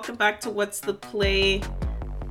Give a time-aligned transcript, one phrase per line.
[0.00, 1.60] welcome back to What's the Play.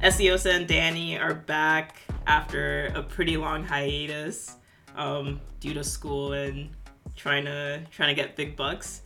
[0.02, 4.56] Esiosa and Danny are back after a pretty long hiatus
[4.96, 6.72] um, due to school and
[7.16, 9.04] trying to trying to get big bucks.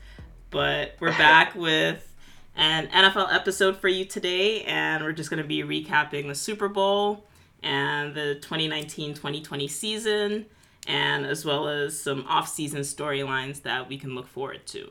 [0.50, 2.16] But we're back with
[2.56, 6.70] an NFL episode for you today, and we're just going to be recapping the Super
[6.70, 7.26] Bowl
[7.64, 10.46] and the 2019-2020 season,
[10.88, 14.90] and as well as some off-season storylines that we can look forward to.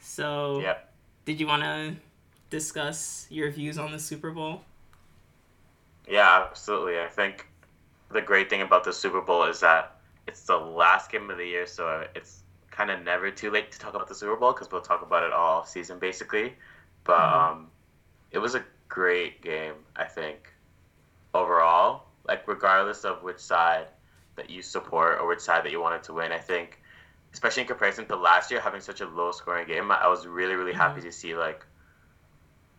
[0.00, 0.83] So, Yep.
[1.24, 1.96] Did you want to
[2.50, 4.62] discuss your views on the Super Bowl?
[6.06, 7.00] Yeah, absolutely.
[7.00, 7.46] I think
[8.10, 11.46] the great thing about the Super Bowl is that it's the last game of the
[11.46, 14.70] year, so it's kind of never too late to talk about the Super Bowl because
[14.70, 16.54] we'll talk about it all season basically.
[17.04, 17.32] But Mhm.
[17.32, 17.70] um,
[18.30, 20.52] it was a great game, I think,
[21.34, 22.06] overall.
[22.26, 23.88] Like regardless of which side
[24.36, 26.80] that you support or which side that you wanted to win, I think,
[27.34, 30.54] especially in comparison to last year having such a low scoring game, I was really
[30.54, 31.66] really happy to see like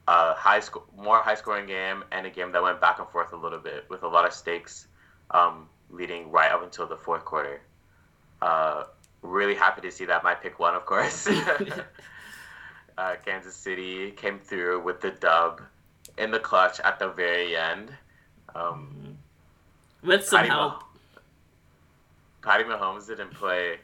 [0.07, 3.33] a high score, more high scoring game and a game that went back and forth
[3.33, 4.87] a little bit with a lot of stakes
[5.31, 7.61] um, leading right up until the fourth quarter.
[8.41, 8.85] Uh,
[9.21, 10.23] really happy to see that.
[10.23, 11.27] My pick one, of course.
[12.97, 15.61] uh, Kansas City came through with the dub
[16.17, 17.91] in the clutch at the very end.
[18.53, 19.17] Um,
[20.03, 20.73] With some Patty help.
[20.73, 20.81] Mah-
[22.43, 23.79] Patty Mahomes didn't play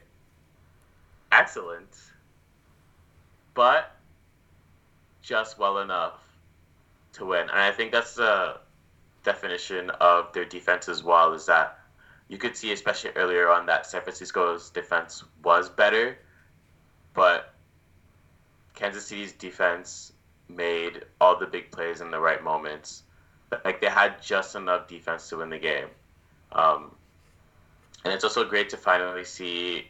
[1.32, 1.96] excellent,
[3.54, 3.96] but
[5.22, 6.20] just well enough
[7.14, 7.42] to win.
[7.42, 8.58] And I think that's the
[9.24, 11.32] definition of their defense as well.
[11.32, 11.78] Is that
[12.28, 16.18] you could see, especially earlier on, that San Francisco's defense was better,
[17.14, 17.54] but
[18.74, 20.12] Kansas City's defense
[20.48, 23.02] made all the big plays in the right moments.
[23.64, 25.88] Like they had just enough defense to win the game.
[26.52, 26.94] Um,
[28.04, 29.86] and it's also great to finally see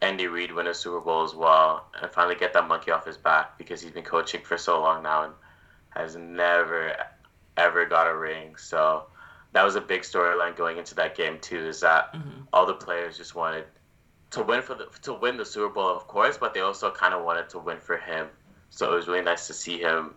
[0.00, 3.16] Andy Reid win a Super Bowl as well and finally get that monkey off his
[3.16, 5.34] back because he's been coaching for so long now and
[5.90, 6.94] has never
[7.56, 8.56] ever got a ring.
[8.56, 9.06] So
[9.52, 11.66] that was a big storyline going into that game too.
[11.66, 12.46] Is that Mhm.
[12.52, 13.66] all the players just wanted
[14.30, 17.14] to win for the to win the Super Bowl, of course, but they also kind
[17.14, 18.28] of wanted to win for him.
[18.68, 20.14] So it was really nice to see him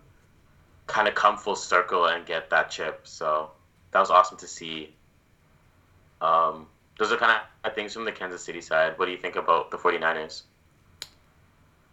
[0.87, 3.07] kind of come full circle and get that chip.
[3.07, 3.51] So
[3.91, 4.95] that was awesome to see.
[6.19, 6.67] Um,
[6.99, 8.99] those are kind of things from the Kansas City side.
[8.99, 10.43] What do you think about the 49ers?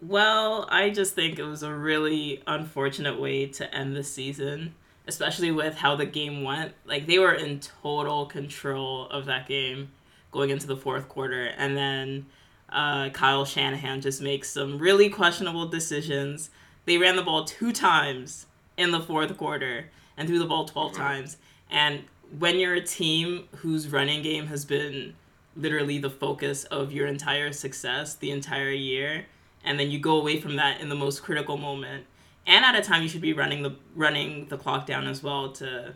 [0.03, 4.75] Well, I just think it was a really unfortunate way to end the season,
[5.07, 6.75] especially with how the game went.
[6.85, 9.93] Like they were in total control of that game
[10.33, 12.27] going into the fourth quarter, and then
[12.69, 16.51] uh, Kyle Shanahan just makes some really questionable decisions.
[16.85, 18.47] They ran the ball two times
[18.77, 21.37] in the fourth quarter and threw the ball 12 times.
[21.71, 22.05] And
[22.39, 25.15] when you're a team whose running game has been
[25.55, 29.27] literally the focus of your entire success the entire year,
[29.65, 32.07] and then you go away from that in the most critical moment,
[32.47, 35.53] and at a time you should be running the running the clock down as well
[35.53, 35.95] to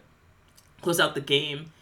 [0.81, 1.73] close out the game.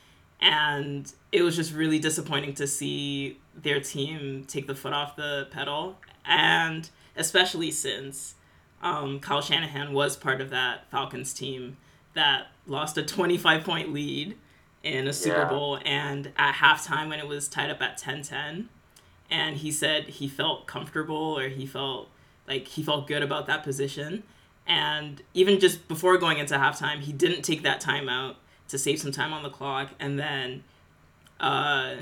[0.41, 5.49] And it was just really disappointing to see their team take the foot off the
[5.51, 8.35] pedal, and especially since
[8.83, 11.77] um, Kyle Shanahan was part of that Falcons team
[12.15, 14.37] that lost a 25 point lead
[14.83, 15.49] in a Super Yeah.
[15.49, 18.67] Bowl and at halftime when it was tied up at 10-10
[19.31, 22.09] and he said he felt comfortable or he felt
[22.47, 24.23] like he felt good about that position.
[24.67, 28.37] And even just before going into halftime he didn't take that time out
[28.69, 29.91] to save some time on the clock.
[29.99, 30.65] And then
[31.41, 31.97] uh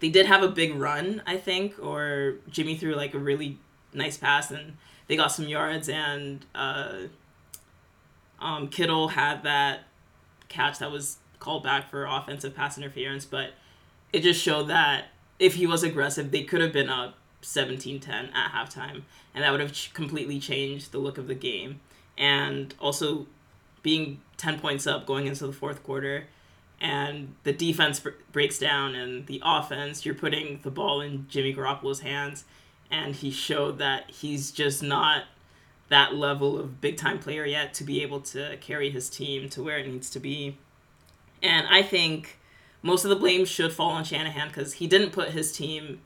[0.00, 3.58] they did have a big run I think or Jimmy threw like a really
[3.92, 6.92] nice pass and they got some yards and uh
[8.40, 9.84] um Kittle had that
[10.48, 13.50] catch that was called back for offensive pass interference, but
[14.12, 15.06] it just showed that
[15.38, 19.02] if he was aggressive, they could have been up 17-10 at halftime,
[19.34, 21.80] and that would have ch- completely changed the look of the game.
[22.16, 23.26] And also
[23.82, 26.26] being 10 points up going into the fourth quarter,
[26.80, 31.54] and the defense br- breaks down, and the offense, you're putting the ball in Jimmy
[31.54, 32.44] Garoppolo's hands,
[32.90, 35.24] and he showed that he's just not
[35.88, 39.62] that level of big time player yet to be able to carry his team to
[39.62, 40.58] where it needs to be.
[41.42, 42.38] And I think
[42.82, 46.00] most of the blame should fall on Shanahan because he didn't put his team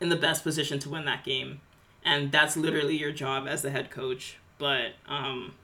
[0.00, 1.60] in the best position to win that game.
[2.04, 4.36] And that's literally your job as the head coach.
[4.58, 5.54] But um,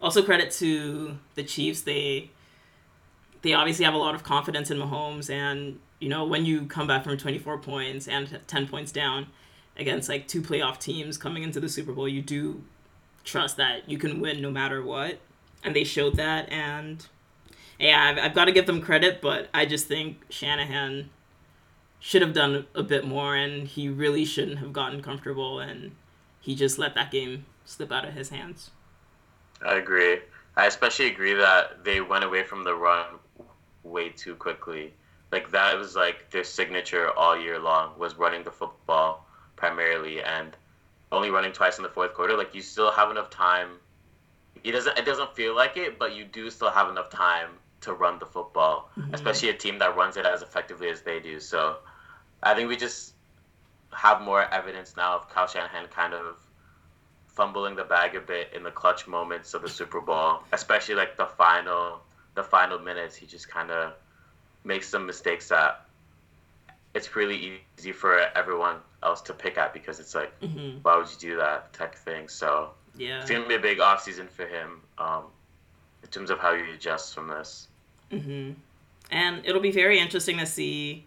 [0.00, 1.82] also credit to the Chiefs.
[1.82, 2.30] They
[3.42, 6.86] they obviously have a lot of confidence in Mahomes and you know when you come
[6.86, 9.26] back from 24 points and 10 points down
[9.76, 12.62] against like two playoff teams coming into the Super Bowl, you do
[13.24, 15.18] trust that you can win no matter what.
[15.62, 17.06] And they showed that and
[17.78, 21.10] yeah, I've, I've got to give them credit, but I just think Shanahan
[21.98, 25.92] should have done a bit more, and he really shouldn't have gotten comfortable, and
[26.40, 28.70] he just let that game slip out of his hands.
[29.64, 30.18] I agree.
[30.56, 33.06] I especially agree that they went away from the run
[33.82, 34.92] way too quickly.
[35.32, 39.26] Like that was like their signature all year long was running the football
[39.56, 40.56] primarily and
[41.14, 42.36] only running twice in the fourth quarter.
[42.36, 43.78] Like you still have enough time.
[44.62, 47.50] It doesn't it doesn't feel like it, but you do still have enough time
[47.82, 49.14] to run the football, mm-hmm.
[49.14, 51.38] especially a team that runs it as effectively as they do.
[51.38, 51.76] So
[52.42, 53.14] I think we just
[53.92, 56.38] have more evidence now of Kyle Shanahan kind of
[57.26, 61.16] fumbling the bag a bit in the clutch moments of the Super Bowl, especially like
[61.16, 62.00] the final
[62.34, 63.14] the final minutes.
[63.16, 63.92] He just kind of
[64.64, 65.86] makes some mistakes that
[66.94, 70.78] it's really easy for everyone else to pick at because it's like, mm-hmm.
[70.82, 72.28] why would you do that type of thing?
[72.28, 75.24] So yeah, it's gonna be a big off season for him um,
[76.02, 77.68] in terms of how he adjusts from this.
[78.10, 78.52] Mm-hmm.
[79.10, 81.04] And it'll be very interesting to see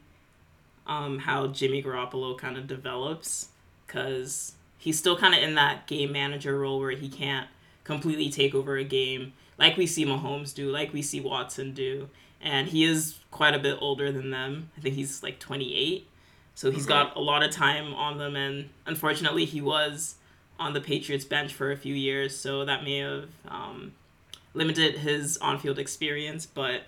[0.86, 3.50] um, how Jimmy Garoppolo kind of develops
[3.86, 7.48] because he's still kind of in that game manager role where he can't
[7.84, 12.10] completely take over a game like we see Mahomes do, like we see Watson do.
[12.42, 14.72] And he is quite a bit older than them.
[14.78, 16.08] I think he's like 28.
[16.58, 16.90] So he's mm-hmm.
[16.90, 18.36] got a lot of time on them.
[18.36, 20.16] And unfortunately, he was
[20.60, 22.36] on the Patriots bench for a few years.
[22.36, 23.94] So that may have um,
[24.56, 26.48] limited his on field experience.
[26.48, 26.82] But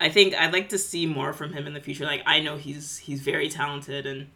[0.00, 2.04] I think I'd like to see more from him in the future.
[2.04, 4.28] Like I know he's he's very talented, and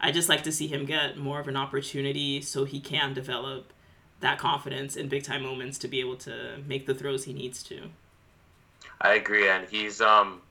[0.00, 3.72] I just like to see him get more of an opportunity so he can develop
[4.20, 7.64] that confidence in big time moments to be able to make the throws he needs
[7.64, 7.88] to.
[9.00, 10.42] I agree, and he's um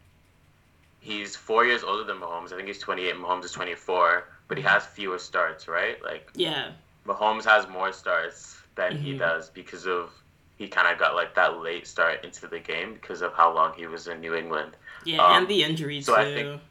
[1.08, 2.52] he's four years older than Mahomes.
[2.52, 3.16] I think he's twenty eight.
[3.16, 6.04] Mahomes is twenty four, but he has fewer starts, right?
[6.04, 6.72] Like yeah,
[7.06, 9.04] Mahomes has more starts than mm-hmm.
[9.04, 10.12] he does because of
[10.58, 13.74] he kind of got like that late start into the game because of how long
[13.78, 14.76] he was in New England.
[15.06, 16.22] Yeah, um, and the injury so too.
[16.22, 16.62] I think,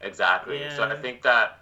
[0.00, 0.60] exactly.
[0.60, 0.74] Yeah.
[0.74, 1.60] So I think that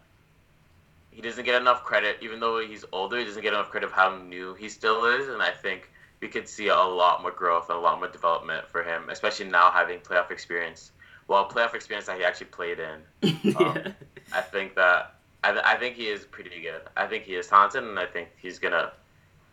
[1.10, 3.18] he doesn't get enough credit, even though he's older.
[3.18, 6.28] He doesn't get enough credit of how new he still is, and I think we
[6.28, 9.70] could see a lot more growth and a lot more development for him, especially now
[9.70, 10.92] having playoff experience.
[11.28, 13.38] Well, playoff experience that he actually played in.
[13.42, 13.58] yeah.
[13.58, 13.94] Um,
[14.32, 16.82] I think that I, th- I think he is pretty good.
[16.96, 18.92] I think he is talented, and I think he's gonna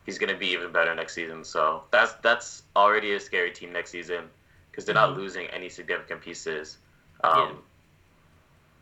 [0.06, 1.44] he's gonna be even better next season.
[1.44, 4.26] So that's that's already a scary team next season
[4.72, 5.12] because they're mm-hmm.
[5.14, 6.78] not losing any significant pieces.
[7.24, 7.52] Um, yeah.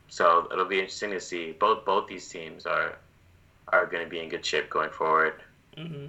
[0.09, 1.51] So it'll be interesting to see.
[1.51, 2.97] Both both these teams are
[3.69, 5.41] are going to be in good shape going forward.
[5.77, 6.07] Mm-hmm.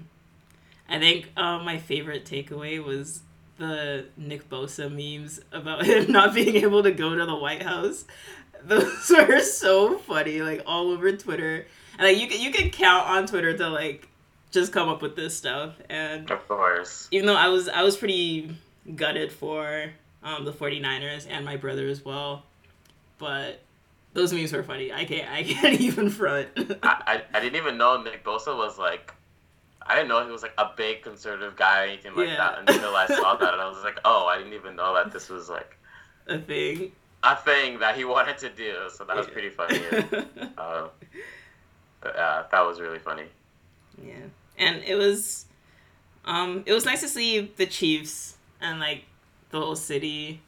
[0.89, 3.23] I think uh, my favorite takeaway was
[3.63, 8.05] the Nick Bosa memes about him not being able to go to the White House.
[8.65, 11.67] Those were so funny, like all over Twitter.
[11.99, 14.09] And like you can you can count on Twitter to like
[14.51, 15.75] just come up with this stuff.
[15.91, 18.57] And of course, even though I was I was pretty
[18.95, 19.93] gutted for
[20.23, 22.45] um, the 49ers and my brother as well,
[23.19, 23.61] but
[24.13, 24.93] those memes were funny.
[24.93, 26.49] I can't I can't even front.
[26.57, 29.13] I, I, I didn't even know Nick Bosa was like
[29.87, 32.37] I didn't know he was like a big conservative guy or anything like yeah.
[32.37, 35.13] that until I saw that and I was like, oh, I didn't even know that
[35.13, 35.77] this was like
[36.27, 36.93] a thing.
[37.23, 38.75] A thing that he wanted to do.
[38.95, 39.81] So that was pretty funny.
[40.59, 40.89] uh,
[42.05, 43.27] yeah, that was really funny.
[44.03, 44.15] Yeah,
[44.59, 45.47] and it was,
[46.25, 49.05] um, it was nice to see the Chiefs and like
[49.51, 50.41] the whole city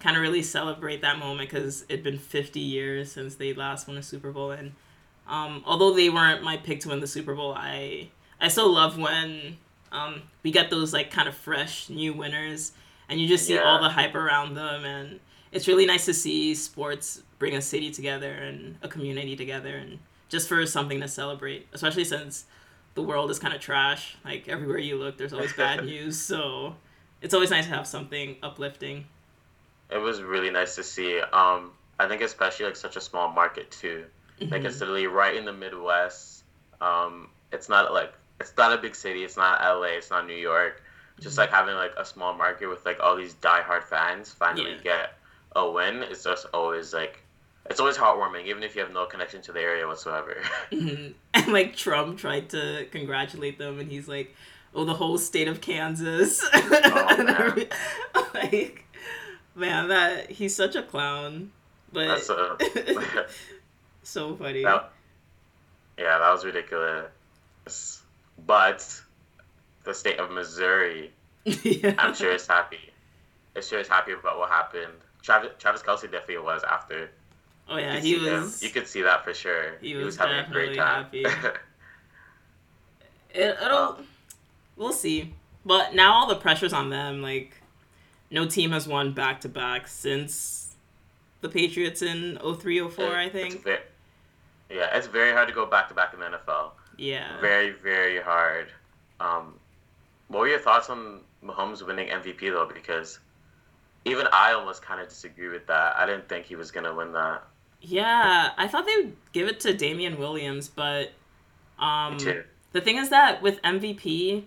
[0.00, 3.96] kind of really celebrate that moment because it'd been 50 years since they last won
[3.96, 4.72] a Super Bowl and
[5.26, 8.08] um, although they weren't my pick to win the Super Bowl, I
[8.40, 9.56] I still love when
[9.90, 12.72] um, we get those like kind of fresh new winners,
[13.08, 13.62] and you just see yeah.
[13.62, 17.90] all the hype around them, and it's really nice to see sports bring a city
[17.90, 22.44] together and a community together, and just for something to celebrate, especially since
[22.94, 24.16] the world is kind of trash.
[24.24, 26.76] Like everywhere you look, there's always bad news, so
[27.22, 29.06] it's always nice to have something uplifting.
[29.90, 31.18] It was really nice to see.
[31.20, 34.04] Um, I think especially like such a small market too
[34.40, 34.52] Mm-hmm.
[34.52, 36.44] Like it's literally right in the Midwest.
[36.80, 39.24] Um, it's not like it's not a big city.
[39.24, 39.96] It's not LA.
[39.96, 40.82] It's not New York.
[41.20, 41.40] Just mm-hmm.
[41.40, 44.82] like having like a small market with like all these diehard fans finally yeah.
[44.82, 45.18] get
[45.54, 46.02] a win.
[46.02, 47.24] It's just always like
[47.66, 50.36] it's always heartwarming, even if you have no connection to the area whatsoever.
[50.70, 51.12] Mm-hmm.
[51.34, 54.34] And like Trump tried to congratulate them, and he's like,
[54.74, 57.16] "Oh, the whole state of Kansas." Oh,
[58.14, 58.24] man.
[58.34, 58.84] like,
[59.54, 61.52] man, that he's such a clown.
[61.92, 63.26] But That's a...
[64.04, 64.62] So funny.
[64.62, 64.92] That,
[65.98, 68.02] yeah, that was ridiculous.
[68.46, 69.02] But
[69.84, 71.10] the state of Missouri,
[71.44, 71.94] yeah.
[71.98, 72.90] I'm sure is happy.
[73.56, 74.92] It sure is happy about what happened.
[75.22, 77.10] Travis, Travis Kelce definitely was after.
[77.68, 78.62] Oh yeah, he was.
[78.62, 78.66] Him.
[78.66, 79.78] You could see that for sure.
[79.80, 81.04] He, he was, was, having a great time.
[81.04, 81.24] Happy.
[83.34, 83.78] it, it'll.
[83.78, 84.06] Um,
[84.76, 85.32] we'll see.
[85.64, 87.22] But now all the pressure's on them.
[87.22, 87.54] Like,
[88.30, 90.74] no team has won back to back since
[91.40, 93.66] the Patriots in 03, 04, it, I think.
[94.70, 96.72] Yeah, it's very hard to go back to back in the NFL.
[96.96, 97.40] Yeah.
[97.40, 98.68] Very, very hard.
[99.20, 99.54] Um,
[100.28, 102.70] what were your thoughts on Mahomes winning MVP though?
[102.72, 103.18] Because
[104.04, 105.96] even I almost kind of disagree with that.
[105.96, 107.44] I didn't think he was gonna win that.
[107.80, 111.12] Yeah, I thought they would give it to Damien Williams, but
[111.78, 112.16] um,
[112.72, 114.44] the thing is that with MVP,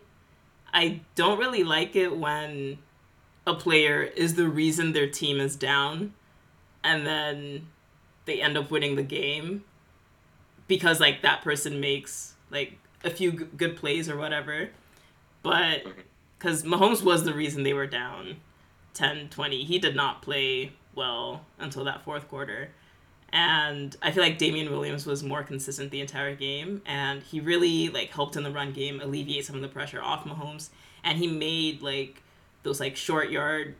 [0.74, 2.80] I don't really like it when
[3.46, 6.14] a player is the reason their team is down,
[6.84, 7.68] and then
[8.26, 9.64] they end up winning the game
[10.68, 14.70] because like that person makes like a few g- good plays or whatever.
[15.44, 16.02] But mm-hmm.
[16.38, 18.38] because Mahomes was the reason they were down
[18.94, 22.70] 10 20, he did not play well until that fourth quarter.
[23.30, 27.90] And I feel like Damien Williams was more consistent the entire game, and he really
[27.90, 30.70] like helped in the run game, alleviate some of the pressure off Mahomes,
[31.04, 32.24] and he made like
[32.64, 33.76] those like short yard,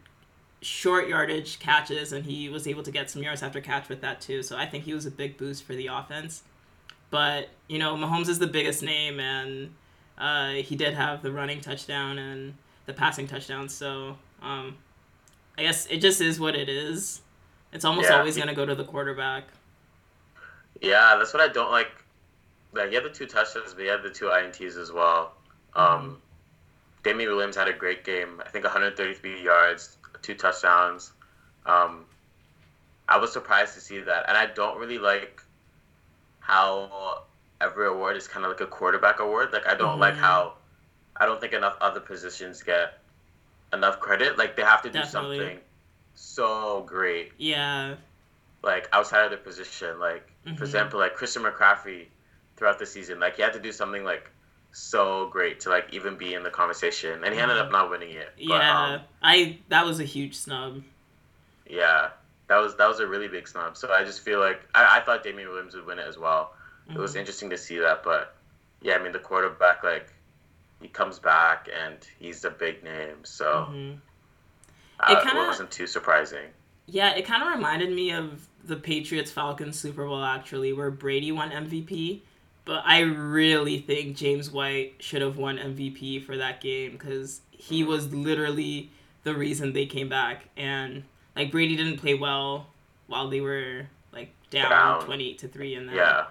[0.62, 4.20] short yardage catches, and he was able to get some yards after catch with that
[4.20, 4.44] too.
[4.44, 6.44] So I think he was a big boost for the offense.
[7.09, 9.73] But you know, Mahomes is the biggest name, and
[10.17, 12.53] uh, he did have the running touchdown and
[12.85, 13.69] the passing touchdown.
[13.69, 14.77] So um,
[15.57, 17.21] I guess it just is what it is.
[17.73, 18.17] It's almost Yeah.
[18.19, 19.45] always gonna go to the quarterback.
[20.81, 21.91] Yeah, that's what I don't like.
[22.73, 25.33] Like, he had the two touchdowns, but he had the two INTs as well.
[25.73, 26.21] Um,
[27.03, 28.41] Damien Williams had a great game.
[28.45, 31.13] I think 133 yards, two touchdowns.
[31.65, 32.05] Um,
[33.07, 35.41] I was surprised to see that, and I don't really like
[36.51, 37.24] how
[37.60, 39.51] every award is kind of like a quarterback award.
[39.51, 40.20] Like, I don't like Mhm.
[40.20, 40.54] how
[41.20, 43.00] I don't think enough other positions get
[43.74, 44.38] enough credit.
[44.38, 45.39] Like, they have to do Definitely.
[45.39, 45.60] something
[46.16, 47.96] so great Yeah.
[48.63, 50.00] like outside of their position.
[50.00, 50.58] Like Mhm.
[50.58, 52.08] for example, like Christian McCaffrey
[52.56, 54.30] throughout the season, like he had to do something like
[54.72, 58.12] so great to like even be in the conversation, and he ended up not winning
[58.12, 58.30] it.
[58.38, 58.84] But, Yeah.
[58.96, 60.82] um, I that was a huge snub.
[61.66, 62.12] yeah,
[62.48, 63.75] that was that was a really big snub.
[63.77, 66.54] So I just feel like I, I thought Damien Williams would win it as well.
[66.89, 67.20] It was Mhm.
[67.20, 68.36] interesting to see that, but
[68.82, 70.13] yeah, I mean the quarterback like
[70.82, 73.98] he comes back and he's a big name, so Mhm.
[75.00, 76.46] uh, It it, kinda- wasn't too surprising.
[76.86, 81.32] Yeah, it kind of reminded me of the Patriots Falcons Super Bowl actually, where Brady
[81.32, 82.22] won MVP.
[82.63, 87.84] But I really think James White should have won MVP for that game because he
[87.84, 88.92] was literally
[89.24, 90.50] the reason they came back.
[90.58, 91.04] And
[91.38, 92.67] like Brady didn't play well
[93.08, 95.06] while they were like down, Down.
[95.06, 95.96] twenty eight to three in that.
[95.96, 96.25] Yeah,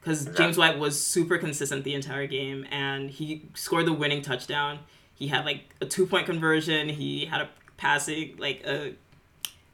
[0.00, 0.44] because Exactly.
[0.44, 4.80] James White was super consistent the entire game, and he scored the winning touchdown.
[5.14, 6.88] He had like a two point conversion.
[6.88, 8.94] He had a passing like a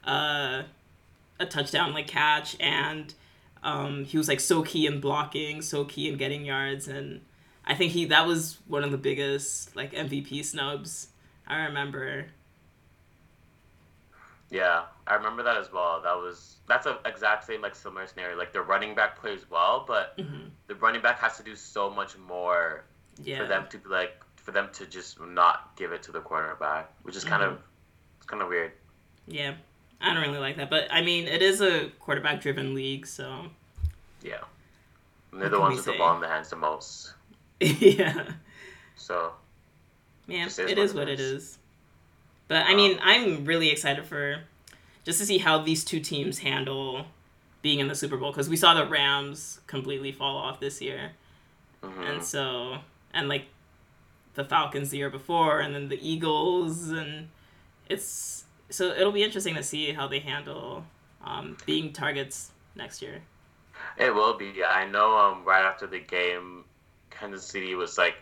[0.08, 0.62] uh,
[1.40, 3.12] a touchdown like catch, and
[3.62, 7.20] um, he was like so key in blocking, so key in getting yards, and
[7.66, 11.08] I think he that was one of the biggest like MVP snubs
[11.46, 12.26] I remember.
[14.50, 16.00] Yeah, I remember that as well.
[16.02, 18.36] That was that's a exact same like similar scenario.
[18.36, 21.88] Like the running back plays well, but hmm the running back has to do so
[21.90, 22.84] much more
[23.22, 23.38] Yeah.
[23.38, 26.90] for them to be like for them to just not give it to the quarterback,
[27.02, 27.48] which is kind Mhm.
[27.52, 27.62] of
[28.18, 28.72] it's kind of weird.
[29.26, 29.54] Yeah.
[30.00, 33.46] I don't really like that, but I mean, it is a quarterback-driven league, so
[34.22, 34.36] Yeah,
[35.32, 35.98] and they're What the ones with the say?
[35.98, 37.14] ball in the hands the most.
[37.60, 38.30] yeah.
[38.96, 39.32] So
[40.28, 41.58] Man, Just is it what is it what it is.
[42.48, 44.40] But I mean, I'm really excited for
[45.04, 47.06] just to see how these two teams handle
[47.62, 51.12] being in the Super Bowl because we saw the Rams completely fall off this year,
[51.82, 52.10] mhm.
[52.10, 52.78] and so
[53.12, 53.46] and like
[54.34, 57.28] the Falcons the year before, and then the Eagles, and
[57.88, 60.84] it's so it'll be interesting to see how they handle
[61.24, 63.20] um, being targets next year.
[63.96, 64.64] it will be.
[64.64, 65.16] I know.
[65.16, 66.64] Um, right after the game,
[67.10, 68.14] Kansas City was like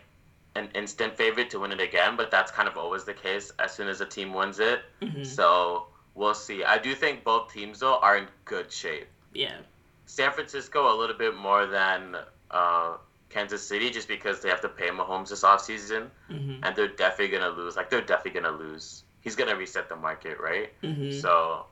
[0.57, 3.73] an instant favorite to win it again, but that's kind of always the case as
[3.73, 4.81] soon as a team wins it.
[5.01, 6.63] hmm So we'll see.
[6.63, 9.07] I do think both teams though are in good shape.
[9.33, 9.57] Yeah,
[10.05, 12.17] San Francisco a little bit more than
[12.51, 12.97] uh,
[13.29, 17.37] Kansas City just because they have to pay Mahomes this offseason hmm and they're definitely
[17.37, 17.75] gonna lose.
[17.77, 19.03] Like they're definitely gonna lose.
[19.21, 20.71] He's gonna reset the market, right?
[20.81, 21.65] hmm So,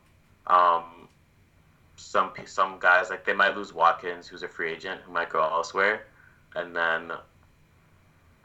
[0.47, 1.07] um,
[1.95, 5.41] some some guys like they might lose Watkins, who's a free agent, who might go
[5.43, 6.05] elsewhere,
[6.55, 7.11] and then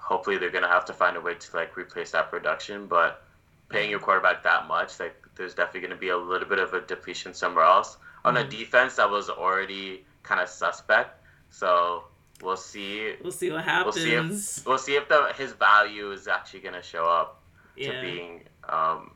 [0.00, 2.86] hopefully they're gonna have to find a way to like replace that production.
[2.86, 3.22] But
[3.68, 6.80] paying your quarterback that much, like there's definitely gonna be a little bit of a
[6.80, 7.96] depletion somewhere else.
[8.24, 8.50] On a Mhm.
[8.50, 12.04] defense that was already kind of suspect, so
[12.42, 13.16] we'll see.
[13.22, 13.94] we'll see what happens.
[13.96, 17.40] We'll see if we'll see if the his value is actually gonna show up
[17.76, 19.14] to being um,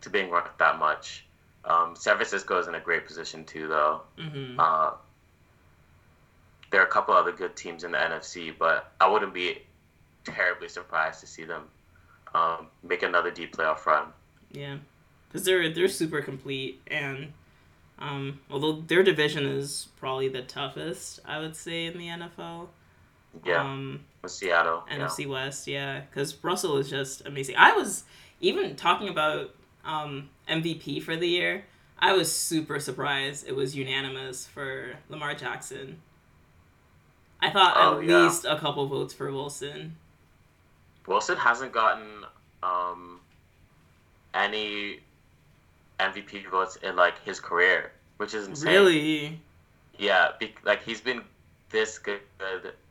[0.00, 1.26] to being worth that much.
[1.64, 4.02] Um, San Francisco is in a great position too, though.
[4.16, 4.92] hmm Uh,
[6.70, 9.62] there are a couple other good teams in the NFC, but I wouldn't be
[10.32, 11.64] terribly surprised to see them
[12.34, 14.08] um, make another deep playoff run.
[14.52, 14.78] Yeah,
[15.28, 17.32] because they're they're super complete, and
[17.98, 22.68] um, although their division is probably the toughest, I would say in the NFL.
[23.44, 23.62] Yeah.
[23.62, 24.84] Um, with Seattle.
[24.90, 25.26] NFC yeah.
[25.26, 27.56] West, yeah, because Russell is just amazing.
[27.56, 28.04] I was
[28.40, 29.54] even talking about
[29.84, 31.64] um, MVP for the year.
[32.00, 36.00] I was super surprised it was unanimous for Lamar Jackson.
[37.40, 38.22] I thought Oh, at yeah.
[38.22, 39.96] least a couple votes for Wilson.
[41.08, 42.06] Wilson hasn't gotten
[42.62, 43.20] um,
[44.34, 45.00] any
[45.98, 48.72] MVP votes in like his career, which is insane.
[48.72, 49.40] Really?
[49.98, 51.22] Yeah, be- like he's been
[51.70, 52.20] this good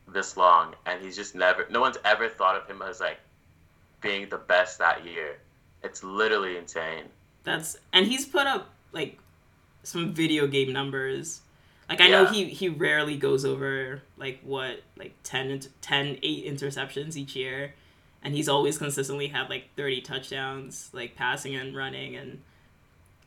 [0.08, 1.66] this long, and he's just never.
[1.70, 3.18] No one's ever thought of him as like
[4.00, 5.38] being the best that year.
[5.82, 7.04] It's literally insane.
[7.44, 9.18] That's and he's put up like
[9.84, 11.40] some video game numbers.
[11.88, 17.16] Like I know he he rarely goes over like what like 10 10 8 interceptions
[17.16, 17.72] each year
[18.22, 22.40] and he's always consistently had like 30 touchdowns like passing and running and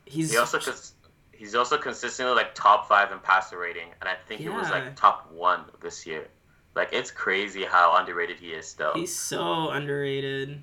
[0.04, 0.92] he's He also cons-
[1.32, 4.96] he's also consistently like top five in passer rating, and I think he was like
[4.96, 6.28] top one this year.
[6.74, 8.92] Like it's crazy how underrated he is still.
[8.94, 10.62] he's so underrated.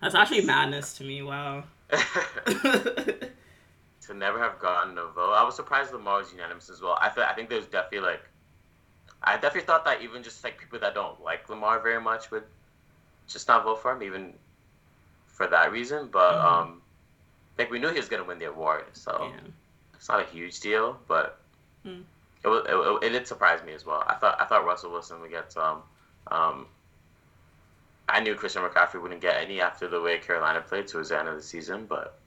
[0.00, 1.22] That's actually madness to me.
[1.22, 1.64] Wow.
[1.90, 3.30] to
[4.14, 5.32] never have gotten a vote.
[5.32, 6.98] I was surprised Lamar was unanimous as well.
[7.00, 8.22] I th- I think there's definitely like,
[9.22, 12.44] I definitely thought that even just like people that don't like Lamar very much would
[13.28, 14.34] just not vote for him, even
[15.26, 16.08] for that reason.
[16.08, 16.44] But Mhm.
[16.44, 16.82] um,
[17.58, 19.40] like we knew he was gonna win the award, so yeah.
[19.94, 21.00] it's not a huge deal.
[21.08, 21.38] But
[21.84, 22.02] Hmm.
[22.44, 22.64] it, was,
[23.02, 24.04] it, it did surprise me as well.
[24.06, 25.82] I thought I thought Russell Wilson would get some.
[26.28, 26.66] Um,
[28.08, 31.28] I knew Christian McCaffrey wouldn't get any after the way Carolina played towards the end
[31.28, 32.18] of the season, but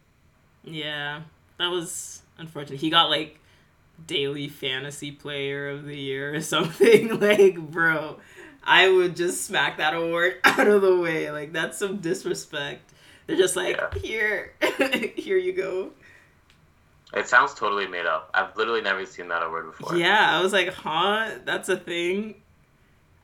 [0.63, 1.21] Yeah,
[1.57, 2.79] that was unfortunate.
[2.81, 3.39] He got like
[4.07, 7.19] daily fantasy player of the year or something.
[7.19, 8.19] like, bro,
[8.63, 11.31] I would just smack that award out of the way.
[11.31, 12.91] Like, that's some disrespect.
[13.27, 13.99] They're just like, Yeah.
[14.01, 14.53] here,
[15.15, 15.91] here you go.
[17.13, 18.29] It sounds totally made up.
[18.33, 19.95] I've literally never seen that award before.
[19.97, 21.29] Yeah, I was like, huh?
[21.43, 22.35] That's a thing.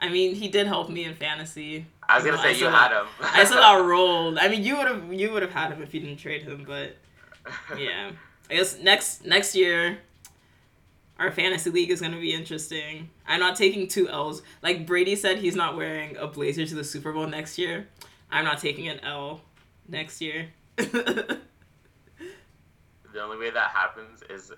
[0.01, 1.85] I mean, he did help me in fantasy.
[2.07, 3.07] I was gonna No, say you had him.
[3.21, 4.37] I still got rolled.
[4.39, 6.63] I mean, you would have you would have had him if you didn't trade him,
[6.67, 6.95] but
[7.77, 8.11] yeah.
[8.49, 9.97] I guess next next year
[11.19, 13.09] our fantasy league is gonna be interesting.
[13.27, 14.41] I'm not taking two L's.
[14.61, 17.87] Like Brady said he's not wearing a blazer to the Super Bowl next year.
[18.31, 19.41] I'm not taking an L
[19.87, 20.49] next year.
[23.15, 24.51] The only way that happens is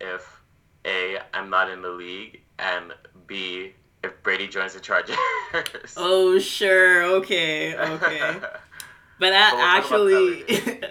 [0.00, 0.42] if
[0.84, 2.92] A, I'm not in the league, and
[3.28, 3.72] B,
[4.02, 5.16] if Brady joins the Chargers.
[5.96, 8.40] oh sure, okay, okay.
[9.20, 10.42] But that we'll actually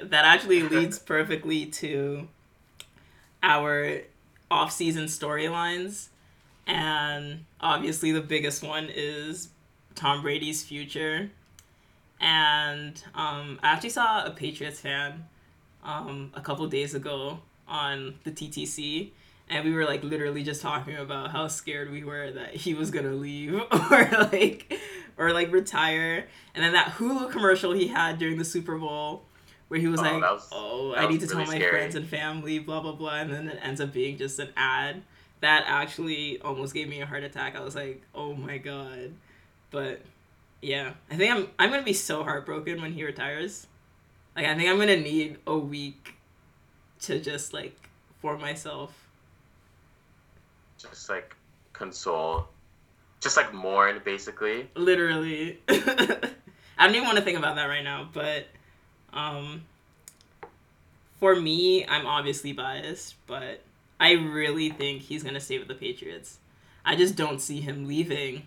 [0.04, 2.30] that actually leads perfectly to
[3.44, 4.04] our
[4.52, 6.10] off-season storylines.
[6.68, 9.50] And obviously the biggest one is
[9.96, 11.32] Tom Brady's future.
[12.20, 15.26] And um, I actually saw a Patriots fan
[15.84, 19.10] um, a couple days ago on the TTC,
[19.50, 22.92] and we were like literally just talking about how scared we were that he was
[22.92, 23.54] gonna leave
[23.92, 24.80] or like
[25.18, 26.28] or like retire.
[26.54, 29.24] And then that Hulu commercial he had during the Super Bowl,
[29.72, 31.72] where he was Oh, like, was- "Oh, I need to really tell my scary.
[31.72, 35.02] friends and family, blah blah blah," and then it ends up being just an ad.
[35.40, 37.56] That actually almost gave me a heart attack.
[37.56, 39.14] I was like, "Oh my god!"
[39.70, 40.02] But
[40.62, 43.66] yeah, I think I'm I'm gonna be so heartbroken when he retires.
[44.36, 46.16] Like I think I'm gonna need a week
[47.04, 47.74] to just like
[48.22, 48.94] for myself.
[50.78, 51.34] just like
[51.74, 52.50] console,
[53.22, 54.68] just like mourn, basically.
[54.76, 55.60] Literally.
[55.70, 58.48] I don't even want to think about that right now, but
[59.14, 59.64] um
[61.20, 63.62] for me, I'm obviously biased, but
[64.00, 66.40] I really think he's going to stay with the Patriots.
[66.84, 68.44] I just don't see him leaving.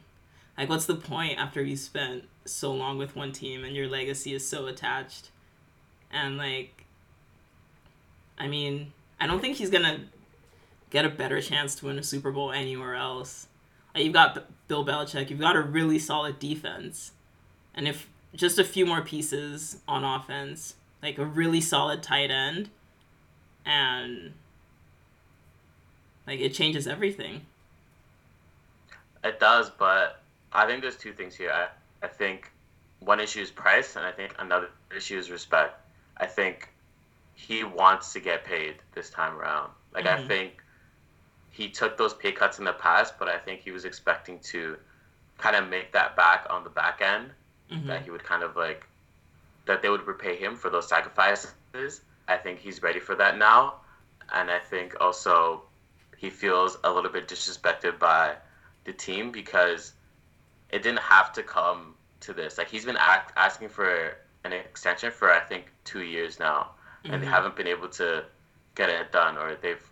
[0.59, 4.35] Like what's the point after you spent so long with one team and your legacy
[4.35, 5.31] is so attached?
[6.11, 6.85] And like
[8.39, 10.01] I mean, I don't think he's going to
[10.91, 13.49] get a better chance to win a Super Bowl anywhere else.
[13.95, 15.31] Like, you've got Bill Belichick.
[15.31, 17.13] You've got a really solid defense,
[17.75, 22.71] and if just a few more pieces on offense, like a really solid tight end,
[23.65, 24.33] and
[26.27, 27.47] like it changes everything.
[29.23, 30.21] It does, but
[30.53, 31.51] I think there's two things here.
[31.51, 31.69] I,
[32.05, 32.51] I think
[33.01, 35.81] one issue is price, and I think another issue is respect.
[36.17, 36.69] I think
[37.35, 39.71] he wants to get paid this time around.
[39.93, 40.27] Like, I Mhm.
[40.29, 40.63] think
[41.51, 44.79] he took those pay cuts in the past, but I think he was expecting to
[45.39, 47.33] kind of make that back on the back end.
[47.71, 47.87] Mhm.
[47.87, 48.87] That he would kind of like,
[49.67, 52.01] that they would repay him for those sacrifices.
[52.29, 53.81] I think he's ready for that now.
[54.33, 55.63] And I think also
[56.17, 58.37] he feels a little bit disrespected by
[58.85, 59.93] the team because
[60.71, 62.59] it didn't have to come to this.
[62.59, 66.71] Like he's been act- asking for an extension for I think two years now,
[67.05, 67.31] and they Mhm.
[67.31, 68.25] haven't been able to
[68.75, 69.91] get it done, or they've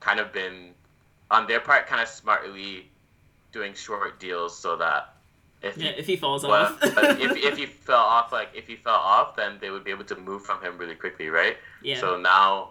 [0.00, 0.74] kind of been
[1.30, 2.90] on their part kind of smartly
[3.52, 5.14] doing short deals so that
[5.62, 8.66] if yeah, he, if he falls well, off, if if he fell off, like if
[8.66, 11.56] he fell off, then they would be able to move from him really quickly, right?
[11.82, 12.00] Yeah.
[12.00, 12.70] So now,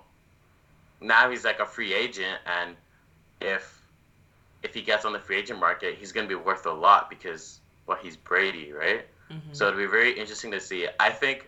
[0.99, 2.75] now he's like a free agent, and
[3.41, 3.79] if
[4.63, 7.59] if he gets on the free agent market, he's gonna be worth a lot because
[7.85, 9.05] well, he's Brady, right?
[9.29, 9.53] Mm-hmm.
[9.53, 10.87] So it'll be very interesting to see.
[10.99, 11.47] I think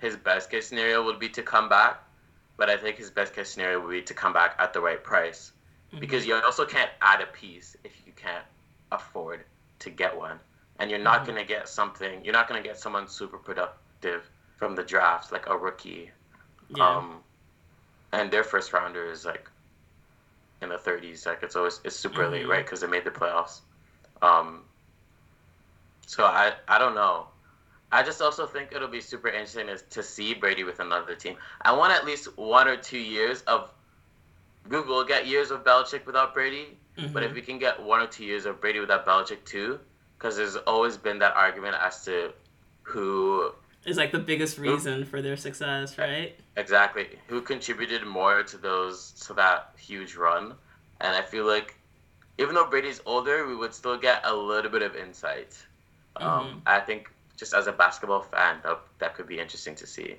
[0.00, 2.02] his best case scenario would be to come back,
[2.56, 5.02] but I think his best case scenario would be to come back at the right
[5.04, 5.52] price,
[5.90, 6.00] mm-hmm.
[6.00, 8.44] because you also can't add a piece if you can't
[8.90, 9.44] afford
[9.80, 10.40] to get one
[10.78, 11.32] and you're not mm-hmm.
[11.32, 12.24] going to get something.
[12.24, 16.10] You're not going to get someone super productive from the draft, like a rookie.
[16.74, 16.96] Yeah.
[16.96, 17.16] Um,
[18.12, 19.48] and their first rounder is like
[20.62, 21.26] in the 30s.
[21.26, 22.32] Like it's always it's super mm-hmm.
[22.32, 22.64] late, right?
[22.64, 23.60] Because they made the playoffs.
[24.22, 24.64] Um,
[26.06, 27.26] so I I don't know.
[27.90, 31.36] I just also think it'll be super interesting is to see Brady with another team.
[31.62, 33.70] I want at least one or two years of
[34.68, 36.76] Google get years of Belichick without Brady.
[36.98, 37.12] Mm-hmm.
[37.12, 39.80] But if we can get one or two years of Brady without Belichick too,
[40.18, 42.32] because there's always been that argument as to
[42.82, 43.52] who
[43.86, 46.38] is like the biggest reason who, for their success, right?
[46.56, 47.06] Exactly.
[47.28, 50.54] Who contributed more to those to that huge run?
[51.00, 51.76] And I feel like
[52.38, 55.56] even though Brady's older, we would still get a little bit of insight.
[56.16, 56.48] Um, mm-hmm.
[56.48, 60.16] Um, I think just as a basketball fan, that that could be interesting to see.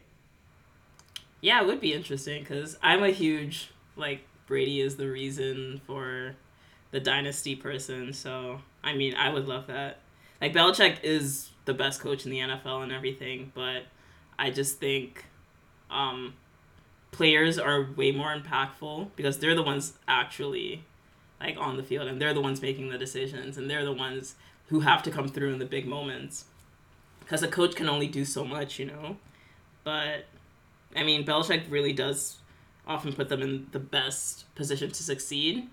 [1.42, 6.36] Yeah, it would be interesting because I'm a huge like Brady is the reason for
[6.92, 8.14] the dynasty person.
[8.14, 10.00] So I mean, I would love that.
[10.42, 13.84] Like Belichick is the best coach in the NFL and everything, but
[14.38, 15.26] I just think
[15.92, 16.34] um,
[17.12, 20.84] players are way more impactful because they're the ones actually
[21.39, 24.36] like on the field and they're the ones making the decisions and they're the ones
[24.68, 26.46] who have to come through in the big moments.
[27.20, 29.18] Because a coach can only do so much, you know.
[29.84, 30.26] But
[30.96, 32.38] I mean, Belichick really does
[32.88, 35.70] often put them in the best position to succeed.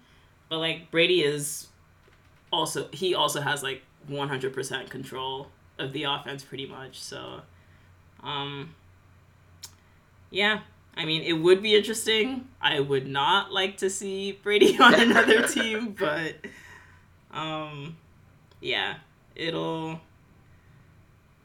[0.48, 1.68] But like Brady is
[2.56, 7.00] also he also has like 100% control of the offense pretty much.
[7.00, 7.42] So
[8.22, 8.74] um
[10.30, 10.60] yeah,
[10.96, 12.48] I mean, it would be interesting.
[12.60, 16.36] I would not like to see Brady on another team, but
[17.30, 17.96] um
[18.60, 18.96] yeah,
[19.34, 20.00] it'll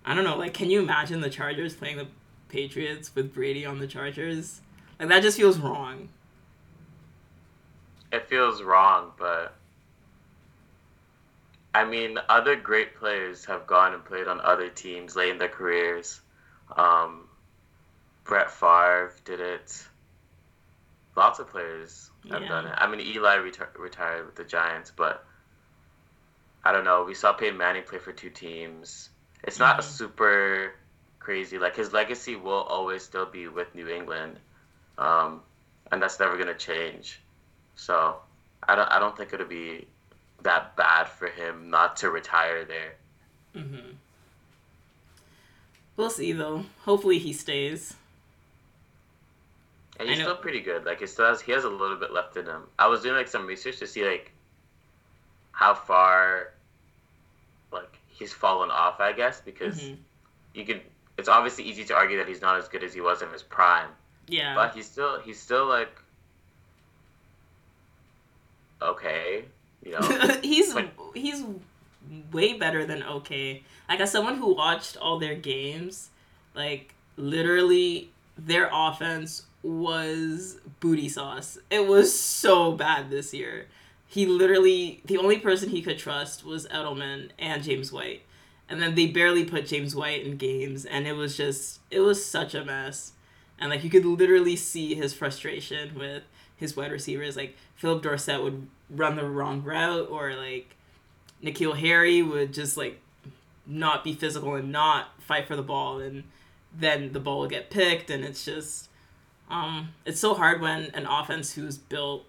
[0.06, 2.08] I don't know, like can you imagine the Chargers playing the
[2.50, 4.62] Patriots with Brady on the Chargers?
[5.00, 6.10] Like that just feels wrong.
[8.12, 9.56] It feels wrong, but
[11.74, 15.50] I mean, other great players have gone and played on other teams late in their
[15.50, 16.20] careers.
[16.76, 17.28] Um,
[18.26, 19.88] Brett Favre did it.
[21.16, 22.48] Lots of players have yeah.
[22.48, 22.74] done it.
[22.76, 25.26] I mean, Eli reti- retired with the Giants, but
[26.64, 27.04] I don't know.
[27.04, 29.10] We saw Peyton Manning play for two teams.
[29.44, 29.90] It's not mm-hmm.
[29.90, 30.74] super
[31.20, 31.58] crazy.
[31.58, 34.40] Like his legacy will always still be with New England,
[34.98, 35.42] um,
[35.92, 37.20] and that's never gonna change.
[37.76, 38.18] So
[38.62, 38.90] I don't.
[38.90, 39.88] I don't think it'll be
[40.44, 42.96] that bad for him not to retire there.
[43.56, 43.92] Mm-hmm.
[45.98, 46.66] We'll see though.
[46.86, 47.96] Hopefully he stays.
[50.00, 50.84] And he's still pretty good.
[50.86, 52.64] Like he still has he has a little bit left in him.
[52.80, 54.32] I was doing like some research to see like
[55.52, 56.54] how far
[57.72, 59.96] like he's fallen off, I guess, because mm-hmm.
[60.56, 60.82] you could
[61.18, 63.44] it's obviously easy to argue that he's not as good as he was in his
[63.44, 63.90] prime.
[64.28, 64.56] Yeah.
[64.56, 65.96] But he's still he's still like
[68.82, 69.46] okay.
[69.84, 70.02] You know,
[70.44, 70.76] he's
[71.14, 71.44] he's
[72.32, 73.64] way better than okay.
[73.90, 76.10] Like as someone who watched all their games,
[76.56, 81.58] like literally their offense was booty sauce.
[81.70, 83.68] It was so bad this year.
[84.08, 88.24] He literally the only person he could trust was Edelman and James White.
[88.68, 92.26] And then they barely put James White in games and it was just it was
[92.26, 93.14] such a mess.
[93.60, 96.24] And like you could literally see his frustration with
[96.56, 97.36] his wide receivers.
[97.36, 100.76] Like Phillip Dorsett would run the wrong route, or like
[101.44, 103.00] N'Keal Harry would just like
[103.66, 106.24] not be physical and not fight for the ball, and
[106.78, 108.90] then the ball will get picked, and it's just
[109.50, 112.26] um, it's so hard when an offense who's built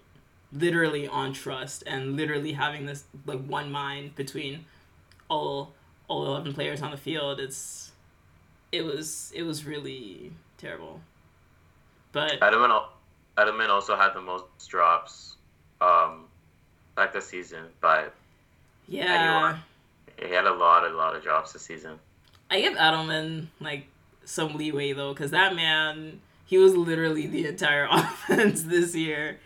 [0.51, 4.65] literally on trust and literally having this like one mind between
[5.29, 5.71] all
[6.07, 7.93] all 11 players on the field it's
[8.73, 10.99] it was it was really terrible.
[12.11, 12.83] But Edelman,
[13.37, 15.37] Edelman also had the most drops
[15.79, 16.25] um
[16.95, 18.13] like this season, but
[18.87, 19.57] yeah,
[20.19, 21.99] he had a lot, a lot of drops this season.
[22.49, 23.87] I give Edelman like
[24.25, 29.39] some leeway though, because that man, he was literally the entire offense this year,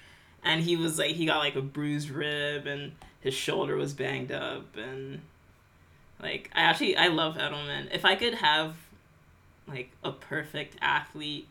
[0.44, 4.32] and he was like he got like a bruised rib and his shoulder was banged
[4.32, 5.22] up and
[6.22, 7.94] like I actually I love Edelman.
[7.94, 8.76] If I could have
[9.68, 11.48] like a perfect athlete,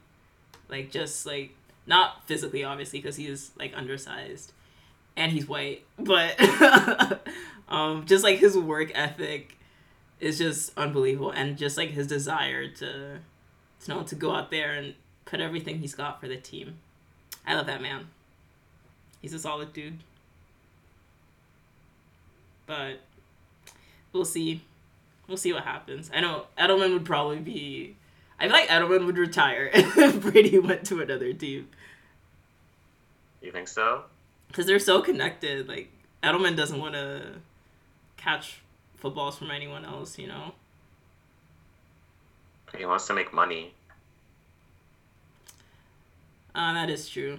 [0.69, 1.55] like just like
[1.87, 4.53] not physically obviously because he is like undersized,
[5.17, 6.37] and he's white, but
[7.69, 9.57] um, just like his work ethic
[10.21, 13.19] is just unbelievable, and just like his desire to,
[13.85, 16.79] to know to go out there and put everything he's got for the team.
[17.47, 18.09] I love that man.
[19.21, 19.99] He's a solid dude.
[22.67, 23.01] But
[24.13, 24.63] we'll see.
[25.29, 26.11] We'll see what happens.
[26.13, 27.97] I know Edelman would probably be.
[28.39, 31.69] I feel like Edelman would retire if Brady went to another team.
[33.41, 34.05] You think so?
[34.49, 35.69] Because they're so connected.
[35.69, 35.91] Like
[36.23, 37.23] Edelman doesn't want to
[38.17, 38.61] catch
[38.97, 40.53] footballs from anyone else, you know.
[42.77, 43.73] He wants to make money.
[46.55, 47.39] Uh, that is true.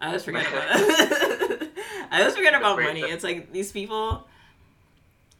[0.00, 0.64] I always forget about.
[2.10, 3.02] I always forget about money.
[3.02, 4.26] It's like these people.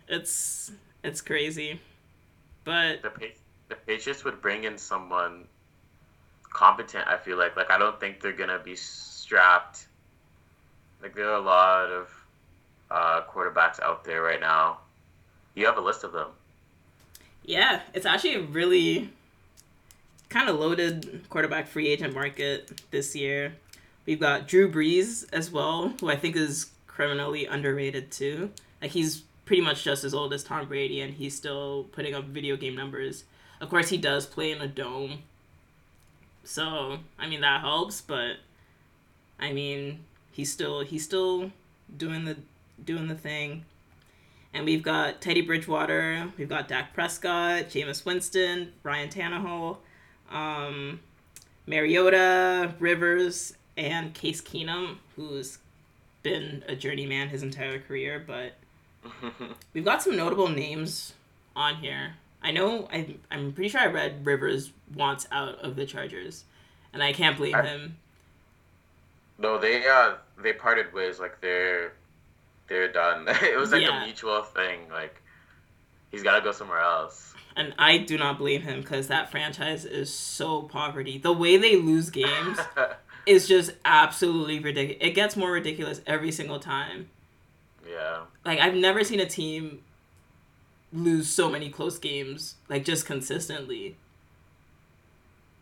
[0.09, 0.72] It's
[1.03, 1.81] it's crazy,
[2.64, 3.11] but the
[3.68, 5.46] the Patriots would bring in someone
[6.53, 7.07] competent.
[7.07, 9.87] I feel like like I don't think they're gonna be strapped.
[11.03, 12.09] Like there are a lot of
[12.91, 14.79] uh, quarterbacks out there right now.
[15.55, 16.29] You have a list of them.
[17.45, 19.11] Yeah, it's actually a really
[20.29, 23.55] kind of loaded quarterback free agent market this year.
[24.07, 28.51] We've got Drew Brees as well, who I think is criminally underrated too.
[28.81, 32.25] Like he's pretty much just as old as Tom Brady, and he's still putting up
[32.25, 33.25] video game numbers.
[33.61, 35.23] Of course, he does play in a dome,
[36.45, 38.01] so I mean that helps.
[38.01, 38.37] But
[39.38, 40.01] I mean,
[40.33, 41.53] he's still he's still
[41.97, 42.37] doing the
[42.85, 43.64] doing the thing.
[44.55, 49.79] And we've got Teddy Bridgewater, we've got Dak Prescott, Jameis Winston, Ryan Tannehill,
[50.31, 51.01] um,
[51.66, 55.59] Mariota, Rivers, and Case Keenum, who's
[56.23, 58.53] been a journeyman his entire career, but
[59.73, 61.14] we've got some notable names
[61.57, 62.14] on here.
[62.42, 66.45] I know I I'm pretty sure I read Rivers wants out of the Chargers,
[66.92, 67.97] and I can't believe I, him.
[69.43, 71.19] No, they uh they parted ways.
[71.19, 71.93] Like they're
[72.69, 73.27] they're done.
[73.43, 74.03] it was like yeah.
[74.03, 74.89] a mutual thing.
[74.91, 75.21] Like
[76.11, 77.35] he's got to go somewhere else.
[77.55, 81.19] And I do not blame him because that franchise is so poverty.
[81.19, 82.59] The way they lose games
[83.27, 85.03] is just absolutely ridiculous.
[85.03, 87.11] It gets more ridiculous every single time.
[87.87, 88.21] Yeah.
[88.45, 89.83] Like I've never seen a team
[90.93, 93.97] lose so many close games like just consistently.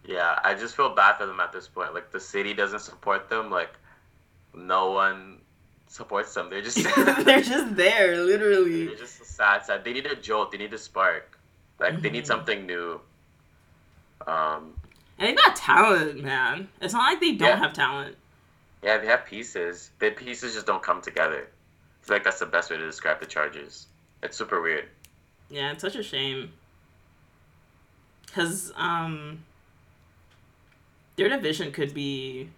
[0.05, 1.95] Yeah, I just feel bad for them at this point.
[1.95, 3.51] Like the city doesn't support them.
[3.51, 3.75] Like
[4.55, 5.39] no one
[5.89, 6.49] supports them.
[6.51, 6.83] They're just
[7.25, 8.87] they're just there, literally.
[8.87, 9.85] They're just sad, sad.
[9.85, 10.53] They need a jolt.
[10.53, 11.39] They need a spark.
[11.79, 12.03] Like mm-hmm.
[12.03, 12.27] they need mm-hmm.
[12.27, 13.01] something new.
[14.27, 14.75] Um,
[15.19, 16.69] and they got talent, man.
[16.81, 17.57] It's not like they don't yeah.
[17.57, 18.17] have talent.
[18.83, 19.91] Yeah, they have pieces.
[19.99, 21.47] The pieces just don't come together.
[21.47, 23.87] I feel like that's the best way to describe the Chargers.
[24.23, 24.87] It's super weird.
[25.51, 26.53] Yeah, it's such a shame.
[28.33, 29.45] Cause um,
[31.21, 32.49] their division could be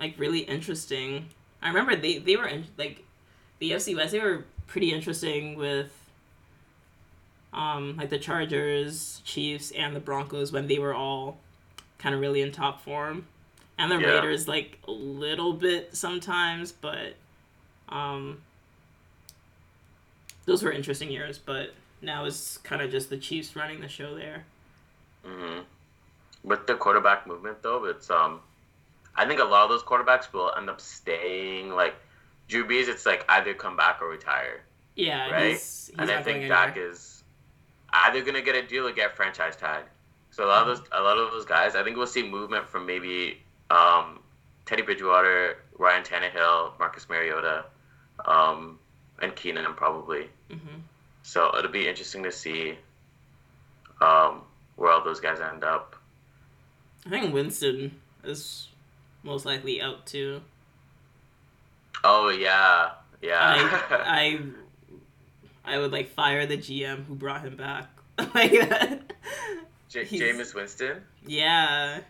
[0.00, 1.28] like really interesting.
[1.62, 3.04] I remember they they were in, like
[3.60, 4.10] the AFC West.
[4.10, 5.92] They were pretty interesting with
[7.52, 11.38] um, like the Chargers, Chiefs, and the Broncos when they were all
[11.98, 13.26] kind of really in top form,
[13.78, 14.08] and the yeah.
[14.08, 17.14] Raiders like a little bit sometimes, but
[17.90, 18.42] um,
[20.46, 21.38] those were interesting years.
[21.38, 24.46] But now it's kind of just the Chiefs running the show there.
[25.24, 25.60] Mm-hmm.
[26.42, 28.40] With the quarterback movement, though, it's um,
[29.14, 31.70] I think a lot of those quarterbacks will end up staying.
[31.70, 31.94] Like
[32.48, 34.62] Drew Brees, it's like either come back or retire.
[34.96, 35.50] Yeah, right.
[35.50, 37.22] He's, he's and I think Dak is
[37.92, 39.84] either gonna get a deal or get franchise tag.
[40.30, 42.68] So a lot of those, a lot of those guys, I think we'll see movement
[42.68, 43.38] from maybe
[43.70, 44.20] um,
[44.64, 47.64] Teddy Bridgewater, Ryan Tannehill, Marcus Mariota,
[48.24, 48.78] um,
[49.20, 50.28] and Keenum probably.
[50.50, 50.78] Mm-hmm.
[51.22, 52.78] So it'll be interesting to see
[54.00, 54.42] um,
[54.76, 55.96] where all those guys end up.
[57.06, 58.68] I think Winston is
[59.22, 60.42] most likely out too.
[62.04, 63.38] Oh yeah, yeah.
[63.90, 64.40] I,
[65.64, 67.88] I would like fire the GM who brought him back.
[68.34, 68.52] like
[69.88, 71.02] J- Jameis Winston.
[71.26, 72.00] Yeah.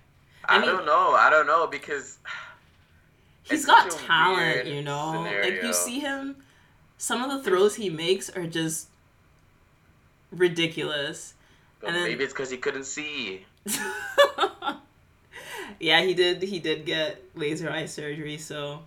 [0.44, 1.12] I, I mean, don't know.
[1.12, 2.18] I don't know because
[3.42, 4.66] he's got talent.
[4.66, 5.50] You know, scenario.
[5.50, 6.36] like you see him.
[6.98, 8.88] Some of the throws he makes are just
[10.30, 11.34] ridiculous.
[11.80, 13.46] But and then, maybe it's because he couldn't see.
[15.80, 16.42] yeah, he did.
[16.42, 18.80] He did get laser eye surgery, so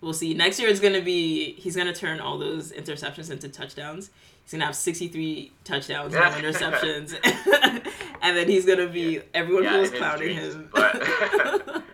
[0.00, 0.32] we'll see.
[0.34, 4.10] Next year is gonna be he's gonna turn all those interceptions into touchdowns.
[4.42, 7.14] He's gonna have sixty three touchdowns, no interceptions,
[8.22, 9.20] and then he's gonna be yeah.
[9.34, 10.70] everyone yeah, was clowning dreams, him.
[10.72, 11.84] But...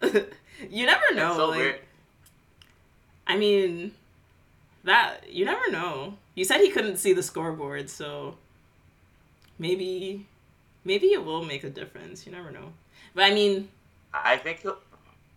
[0.70, 1.36] you never know.
[1.36, 1.80] So like, weird.
[3.26, 3.92] I mean,
[4.84, 6.14] that you never know.
[6.36, 8.36] You said he couldn't see the scoreboard, so
[9.58, 10.26] maybe
[10.84, 12.26] maybe it will make a difference.
[12.26, 12.72] You never know.
[13.14, 13.68] But I mean,
[14.12, 14.78] I think he'll.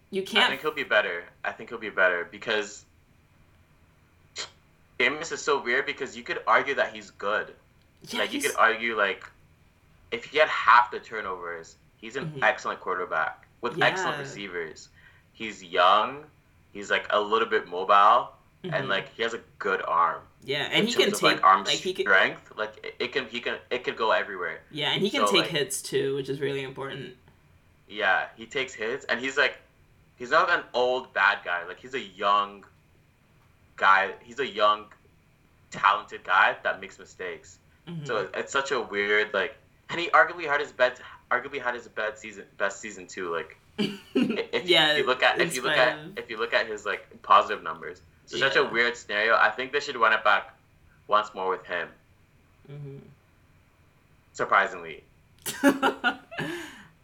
[0.10, 0.46] You can't.
[0.46, 1.24] I think he'll be better.
[1.44, 2.86] I think he'll be better because
[5.00, 7.54] Jameis is so weird because you could argue that he's good.
[8.10, 9.26] Yeah, like you could argue like
[10.12, 12.44] if he had half the turnovers, he's an Mhm.
[12.44, 14.22] excellent quarterback with excellent Yeah.
[14.24, 14.90] receivers.
[15.34, 16.24] He's young.
[16.74, 18.32] He's like a little bit mobile,
[18.64, 18.74] Mhm.
[18.74, 20.22] and like he has a good arm.
[20.44, 22.52] yeah, and he can take like arm like he can strength.
[22.56, 24.62] Like it, it can he can it could go everywhere.
[24.72, 27.18] yeah, and he can So, take like- hits too, which is really important.
[27.88, 29.58] Yeah, he takes hits, and he's like
[30.18, 31.66] he's not an old bad guy.
[31.66, 32.66] Like he's a young
[33.76, 34.12] guy.
[34.24, 34.86] He's a young,
[35.72, 37.60] talented guy that makes mistakes.
[37.88, 38.06] Mhm.
[38.06, 39.56] So it's such a weird like,
[39.90, 43.34] and he arguably had his best, arguably had his best season, best season too.
[43.34, 46.86] Like if yeah, you look at if you look at if you look at his
[46.86, 49.36] like positive numbers, it's such a weird scenario.
[49.36, 50.54] I think they should run it back
[51.08, 51.88] once more with him.
[52.70, 53.00] Mhm.
[54.34, 55.04] Surprisingly,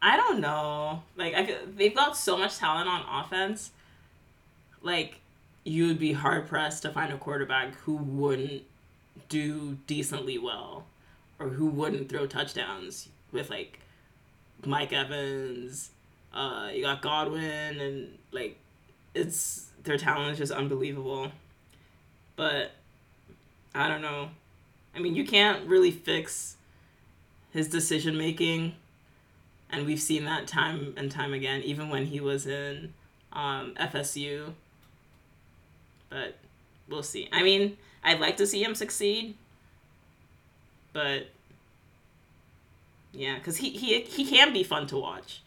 [0.05, 1.01] I don't know.
[1.15, 3.71] Like I, could- they've got so much talent on offense.
[4.81, 5.15] Like
[5.63, 8.63] you would be hard pressed to find a quarterback who wouldn't
[9.29, 10.85] do decently well,
[11.39, 13.79] or who wouldn't throw touchdowns with like
[14.65, 15.91] Mike Evans.
[16.33, 18.57] Uh, you got Godwin, and like
[19.15, 21.31] it's their talent is just unbelievable.
[22.35, 22.71] But
[23.73, 24.31] I don't know.
[24.95, 26.57] I mean, you can't really fix
[27.51, 28.75] his decision making
[29.73, 32.93] and we've seen that time and time again even when he was in
[33.33, 34.53] um, fsu
[36.09, 36.37] but
[36.87, 39.35] we'll see i mean i'd like to see him succeed
[40.93, 41.27] but
[43.11, 45.41] yeah because he, he he can be fun to watch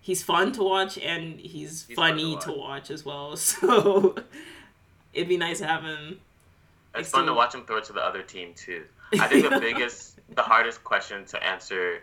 [0.00, 2.58] he's fun to watch and he's, He's fun to funny to watch.
[2.58, 2.90] watch.
[2.90, 4.14] as well so
[5.12, 6.20] it'd be nice to have him
[6.94, 8.84] it's fun to watch him throw it to the other team too.
[9.12, 12.02] I think the biggest, the hardest question to answer,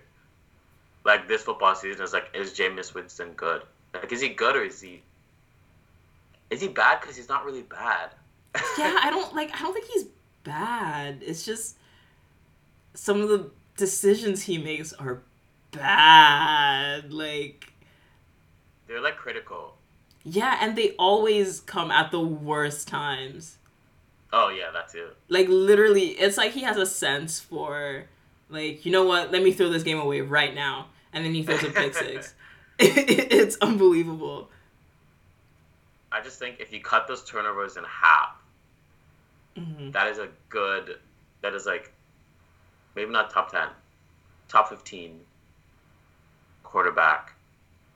[1.05, 3.61] like this football season, is like, is Jameis Winston good?
[3.93, 5.01] Like, is he good or is he?
[6.49, 6.99] Is he bad?
[7.01, 8.09] Because he's not really bad.
[8.77, 9.51] yeah, I don't like.
[9.55, 10.05] I don't think he's
[10.43, 11.19] bad.
[11.21, 11.77] It's just
[12.93, 15.21] some of the decisions he makes are
[15.71, 17.11] bad.
[17.11, 17.73] Like,
[18.87, 19.75] They're like critical.
[20.23, 23.57] yeah, and they always come at the worst times.
[24.31, 25.09] Oh yeah, that too.
[25.29, 28.05] Like, literally, it's like he has a sense for,
[28.49, 29.31] like, you know what?
[29.31, 32.35] Let me throw this game away right now, and then he throws a pick six.
[32.79, 34.49] it's unbelievable.
[36.11, 38.35] I just think if you cut those turnovers in half,
[39.57, 40.97] hmm that is a good.
[41.41, 41.91] That is like,
[42.95, 43.69] maybe not top ten,
[44.49, 45.21] top fifteen
[46.63, 47.33] quarterback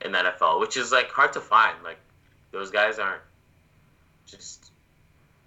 [0.04, 1.84] in the NFL, which is like hard to find.
[1.84, 2.00] Like
[2.52, 3.22] those guys aren't
[4.26, 4.72] just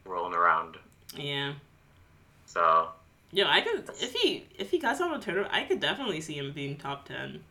[0.05, 0.77] rolling around.
[1.17, 1.55] Yeah.
[2.45, 2.89] So
[3.35, 6.35] Yo, I could if he if he got on a turnover, I could definitely see
[6.35, 7.43] him being top ten.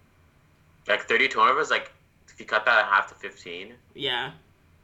[0.88, 1.92] Like thirty turnovers, like
[2.28, 4.32] if you cut that in half to fifteen, Yeah.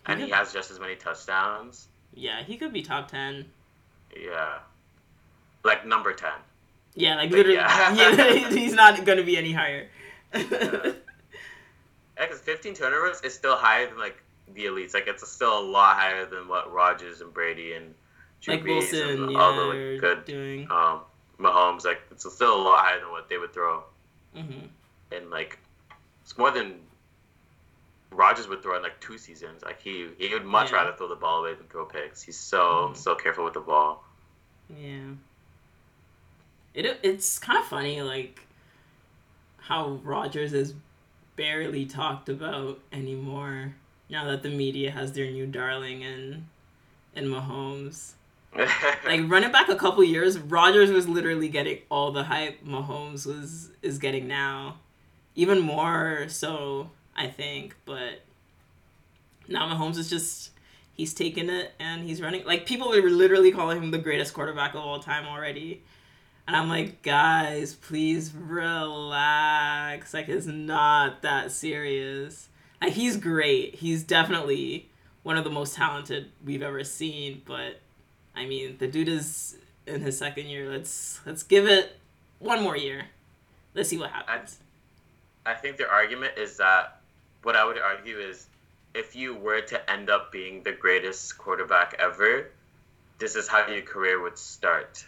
[0.05, 3.45] and he has just as many touchdowns, Yeah, he could be top ten.
[4.15, 4.60] yeah,
[5.63, 6.31] like number ten.
[6.95, 7.93] Yeah, like But literally, yeah.
[8.15, 9.88] yeah, he's not gonna be any higher.
[10.33, 10.93] Yeah,
[12.19, 14.21] because fifteen turnovers is still higher than like
[14.53, 14.93] the elites.
[14.93, 17.93] Like it's still a lot higher than what Rodgers and Brady and
[18.41, 19.62] Drew like Wilson, and yeah, all the
[19.93, 20.67] like, good doing.
[20.71, 21.01] um,
[21.39, 21.86] Mahomes.
[21.86, 23.83] Like it's still a lot higher than what they would throw.
[24.36, 24.65] hmm
[25.12, 25.60] And like
[26.27, 26.75] it's more than
[28.11, 29.63] Rodgers would throw in like two seasons.
[29.63, 30.77] Like he he would much Yeah.
[30.79, 32.21] rather throw the ball away than throw picks.
[32.21, 32.97] He's so Mhm.
[32.97, 34.03] so careful with the ball.
[34.69, 35.11] Yeah.
[36.73, 38.41] It it's kind of funny, like
[39.57, 40.73] how Rodgers is
[41.37, 43.75] barely talked about anymore
[44.09, 46.49] now that the media has their new darling in
[47.15, 48.15] in Mahomes.
[49.05, 53.71] like running back a couple years, Rodgers was literally getting all the hype Mahomes was
[53.81, 54.79] is getting now.
[55.38, 58.23] Even more so, I think, but
[59.47, 60.50] now Mahomes is just
[60.93, 64.73] he's taking it and he's running like people were literally calling him the greatest quarterback
[64.73, 65.84] of all time already.
[66.47, 70.11] And I'm like, guys, please relax.
[70.11, 72.49] Like it's not that serious.
[72.82, 73.76] Like he's great.
[73.76, 74.89] He's definitely
[75.22, 77.80] one of the most talented we've ever seen, but
[78.36, 79.55] I mean, the dude is
[79.86, 80.68] in his second year.
[80.68, 81.95] Let's let's give it
[82.39, 83.05] one more year.
[83.76, 84.57] Let's see what happens.
[85.48, 86.98] I think their argument is that
[87.43, 88.45] what I would argue is
[88.93, 92.50] if you were to end up being the greatest quarterback ever,
[93.18, 95.06] this is how your career would start.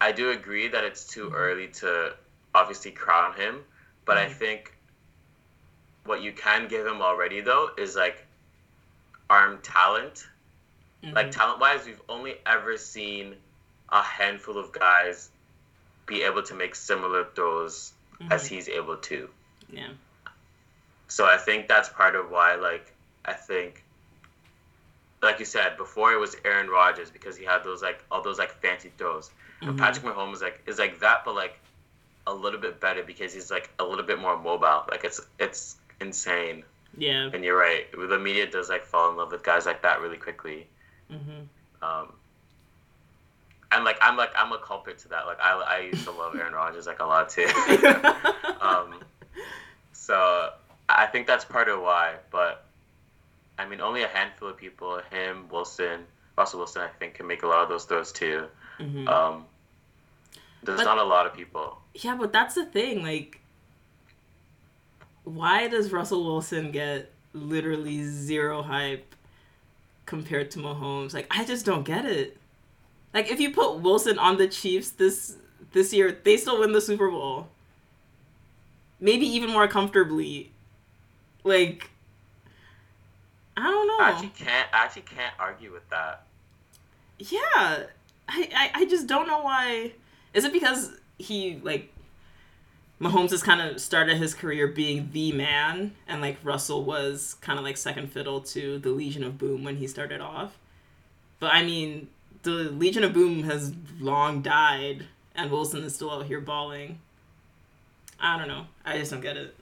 [0.00, 1.34] I do agree that it's too Mhm.
[1.34, 2.16] early to
[2.54, 3.66] obviously crown him,
[4.06, 4.38] but I Mhm.
[4.38, 4.72] think
[6.04, 8.26] what you can give him already though is like
[9.28, 10.26] arm talent.
[11.02, 11.32] Like Mhm.
[11.32, 13.36] talent wise, we've only ever seen
[13.90, 15.28] a handful of guys
[16.06, 17.92] be able to make similar throws
[18.30, 18.48] as Mhm.
[18.48, 19.28] he's able to.
[19.70, 19.90] Yeah.
[21.08, 22.92] So I think that's part of why, like
[23.24, 23.82] I think,
[25.22, 28.38] like you said before, it was Aaron Rodgers because he had those like all those
[28.38, 29.30] like fancy throws.
[29.60, 29.78] And Mhm.
[29.78, 31.58] Patrick Mahomes like is like that, but like
[32.26, 34.84] a little bit better because he's like a little bit more mobile.
[34.90, 36.64] Like it's it's insane.
[36.96, 37.30] Yeah.
[37.32, 37.90] And you're right.
[37.92, 40.66] The media does like fall in love with guys like that really quickly.
[41.10, 41.84] Mm-hmm.
[41.84, 42.12] Um,
[43.72, 45.26] and like I'm like I'm a culprit to that.
[45.26, 47.46] Like I I used to love Aaron Rodgers like a lot too.
[48.60, 49.00] um,
[49.92, 50.50] so
[50.88, 52.14] I think that's part of why.
[52.30, 52.64] But
[53.58, 56.00] I mean, only a handful of people, him, Wilson,
[56.36, 58.46] Russell Wilson, I think, can make a lot of those throws too.
[58.78, 59.46] hmm Um,
[60.62, 61.78] there's But- not a lot of people.
[61.94, 63.02] Yeah, but that's the thing.
[63.02, 63.40] Like,
[65.24, 69.14] why does Russell Wilson get literally zero hype
[70.04, 71.14] compared to Mahomes?
[71.14, 72.36] Like, I just don't get it.
[73.16, 75.38] Like, if you put Wilson on the Chiefs this
[75.72, 77.48] this year, they still win the Super Bowl.
[79.00, 80.52] Maybe even more comfortably.
[81.42, 81.88] Like,
[83.56, 84.04] I don't know.
[84.04, 84.68] I actually can't.
[84.70, 86.26] I actually can't argue with that.
[87.18, 87.86] Yeah, I,
[88.28, 89.92] I, I just don't know why.
[90.34, 91.90] Is it because he like
[93.00, 97.58] Mahomes has kind of started his career being the man, and like Russell was kind
[97.58, 100.58] of like second fiddle to the Legion of Boom when he started off.
[101.40, 102.08] But I mean,
[102.46, 107.00] the Legion of Boom has long died, and Wilson is still out here balling.
[108.20, 108.66] I don't know.
[108.84, 109.54] I just don't get it.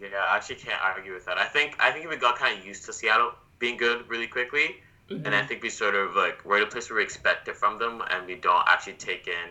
[0.00, 1.38] Yeah, I actually can't argue with that.
[1.38, 4.76] I think I think we got kind of used to Seattle being good really quickly,
[5.10, 7.56] and I think we sort of like we're at a place where we expect it
[7.56, 9.50] from them, and we don't actually take in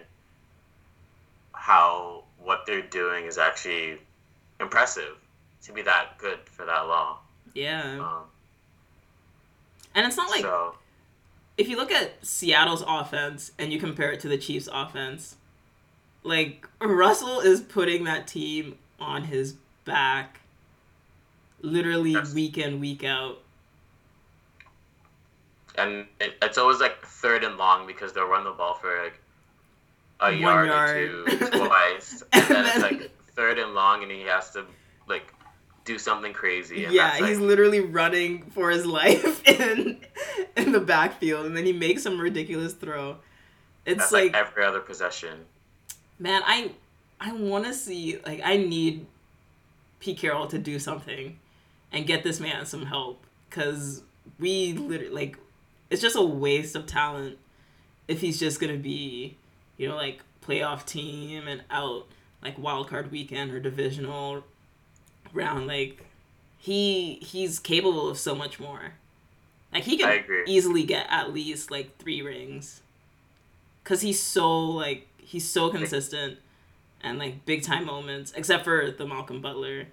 [1.51, 3.99] how what they're doing is actually
[4.61, 5.17] impressive
[5.63, 7.17] to be that good for that long.
[7.53, 8.23] yeah, Um,
[9.95, 10.75] and it's not like so
[11.57, 15.35] if you look at Seattle's offense and you compare it to the Chiefs' offense,
[16.23, 19.53] like Russell is putting that team on his
[19.85, 20.41] back
[21.61, 22.33] literally Yes.
[22.33, 23.39] week in, week out.
[25.77, 29.19] and it, it's always like third and long because they'll run the ball for like
[30.19, 30.97] a One yard, yard.
[30.97, 34.65] or two twice, and, And then, it's like third and long, and he has to
[35.07, 35.31] like
[35.87, 36.85] do something crazy.
[36.89, 40.05] Yeah, like, he's literally running for his life in
[40.55, 43.17] in the backfield and then he makes some ridiculous throw.
[43.85, 45.45] It's like like every other possession.
[46.19, 46.71] man, I
[47.19, 49.07] I want to see like I need
[49.99, 51.39] Pete Carroll to do something
[51.91, 54.03] and get this man some help because
[54.37, 55.37] we literally like
[55.89, 57.37] it's just a waste of talent
[58.07, 59.37] if he's just gonna be
[59.77, 62.07] you know like playoff team and out
[62.43, 64.43] like wild card weekend or divisional
[65.33, 66.05] round like
[66.57, 68.93] he he's capable of so much more
[69.73, 72.81] like he can easily get at least like three rings
[73.83, 76.37] because he's so like he's so consistent
[77.01, 79.85] and like big time moments except for the malcolm butler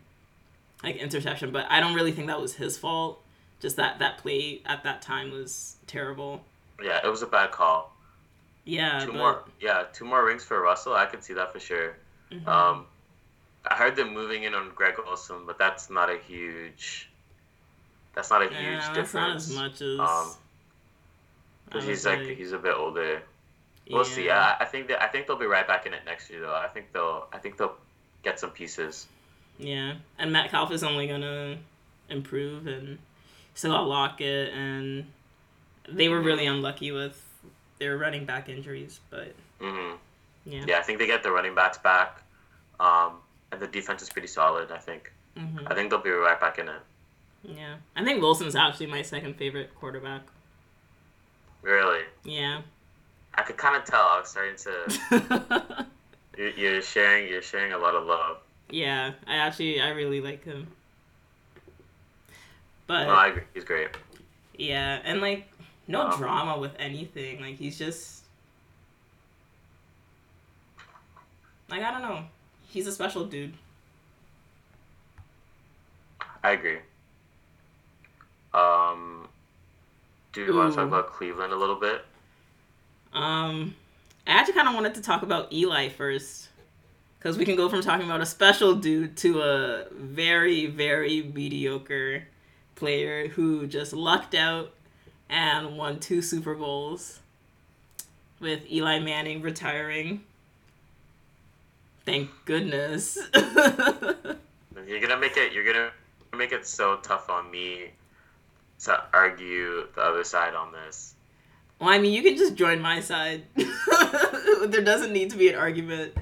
[0.82, 3.20] like interception but i don't really think that was his fault
[3.61, 6.45] just that that play at that time was terrible
[6.82, 7.95] Yeah, it was a bad call.
[8.64, 10.95] yeah two but, more, yeah, two more rings for Russell.
[10.95, 11.97] I can see that for sure.
[12.32, 12.47] Mhm.
[12.47, 12.87] Um,
[13.71, 17.09] I heard them moving in on Greg Olsen, but that's not a huge.
[18.15, 19.15] That's not a huge yeah, that's difference.
[19.15, 20.35] not as much as Um,
[21.67, 23.23] Because he's like he's a bit older.
[23.91, 24.31] We'll see.
[24.31, 26.55] I, I think that I think they'll be right back in it next year though.
[26.55, 27.77] I think they'll I think they'll
[28.23, 29.07] get some pieces.
[29.59, 31.59] Yeah, and Matt Metcalf is only gonna
[32.09, 32.99] improve, and
[33.55, 35.07] still got Lockett, and
[35.89, 37.21] they were really unlucky with
[37.79, 39.93] their running back injuries, but hmm
[40.47, 40.65] yeah.
[40.67, 42.23] Yeah, I think they get the running backs back,
[42.81, 43.12] um,
[43.55, 44.70] and the defense is pretty solid.
[44.70, 45.12] I think.
[45.36, 46.82] hmm I think they'll be right back in it.
[47.42, 50.22] Yeah, I think Wilson's actually my second favorite quarterback.
[51.62, 52.61] Really, Yeah.
[53.36, 54.00] I could kind of tell.
[54.02, 55.86] I was starting to.
[56.38, 57.28] You're, you're sharing.
[57.28, 58.38] You're sharing a lot of love.
[58.70, 60.66] yeah, I actually I really like him.
[62.86, 63.42] But No, I agree.
[63.55, 63.88] He's great.
[64.59, 65.48] yeah, and like
[65.88, 67.40] no Um, drama with anything.
[67.40, 68.24] Like he's just
[71.70, 72.24] like I don't know.
[72.75, 73.55] He's a special dude.
[76.43, 76.79] I agree.
[78.53, 79.29] Um,
[80.33, 82.05] do you want to talk about Cleveland a little bit?
[83.12, 83.77] Um,
[84.27, 86.49] I actually kind of wanted to talk about Eli first,
[87.16, 92.27] because we can go from talking about a special dude to a very, very mediocre
[92.75, 94.72] player who just lucked out
[95.31, 97.20] and won two Super Bowls
[98.41, 100.25] with Eli Manning retiring.
[102.07, 103.18] Thank goodness.
[103.34, 105.52] You're gonna make it.
[105.52, 105.90] You're gonna
[106.36, 107.90] make it so tough on me
[108.80, 111.14] to argue the other side on this.
[111.80, 113.44] well, I mean, you can just join my side.
[113.57, 116.14] there doesn't need to be an argument,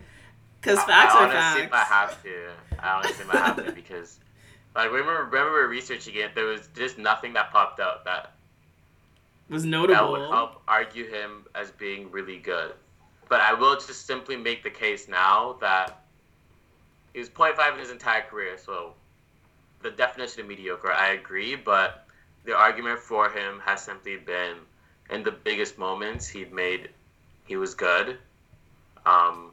[0.61, 1.91] because facts I are honestly facts.
[1.91, 2.51] I have to.
[2.79, 4.19] I honestly might have to because
[4.77, 6.35] Like remember, remember we were researching it.
[6.35, 8.33] There was just nothing that popped out that
[9.49, 9.95] was notable.
[9.95, 12.73] that would help argue him as being really good.
[13.33, 16.03] But I will just simply make the case now that
[17.15, 18.59] he was 0.5 in his entire career.
[18.59, 18.93] So
[19.81, 21.57] the definition of mediocre, I agree.
[21.57, 22.07] But
[22.45, 24.57] the argument for him has simply been
[25.09, 26.91] in the biggest moments he'd made,
[27.47, 28.19] he was good.
[29.07, 29.53] Um,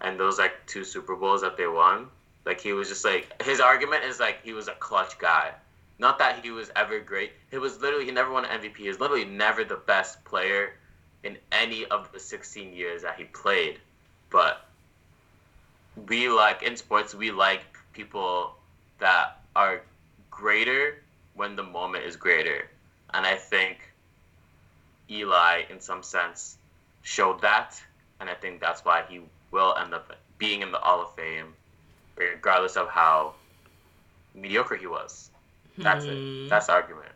[0.00, 2.06] and those like two Super Bowls that they won,
[2.46, 5.50] like he was just like his argument is like he was a clutch guy.
[5.98, 7.32] Not that he was ever great.
[7.50, 8.76] It was literally he never won an MVP.
[8.76, 10.74] He was literally never the best player
[11.22, 13.78] in any of the 16 years that he played.
[14.30, 14.64] But
[16.08, 17.62] we like in sports we like
[17.92, 18.54] people
[18.98, 19.82] that are
[20.30, 21.02] greater
[21.34, 22.68] when the moment is greater.
[23.12, 23.78] And I think
[25.10, 26.56] Eli in some sense
[27.02, 27.80] showed that
[28.20, 31.54] and I think that's why he will end up being in the Hall of Fame
[32.16, 33.34] regardless of how
[34.34, 35.30] mediocre he was.
[35.78, 36.10] That's Hmm.
[36.12, 36.48] it.
[36.50, 37.09] That's the argument.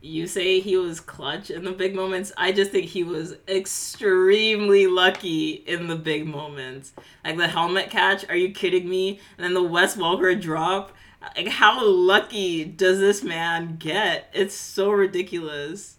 [0.00, 2.32] You say he was clutch in the big moments.
[2.36, 6.92] I just think he was extremely lucky in the big moments.
[7.24, 9.20] Like the helmet catch, are you kidding me?
[9.36, 10.92] And then the Wes Welker drop.
[11.34, 14.28] Like how lucky does this man get?
[14.32, 15.96] It's so ridiculous.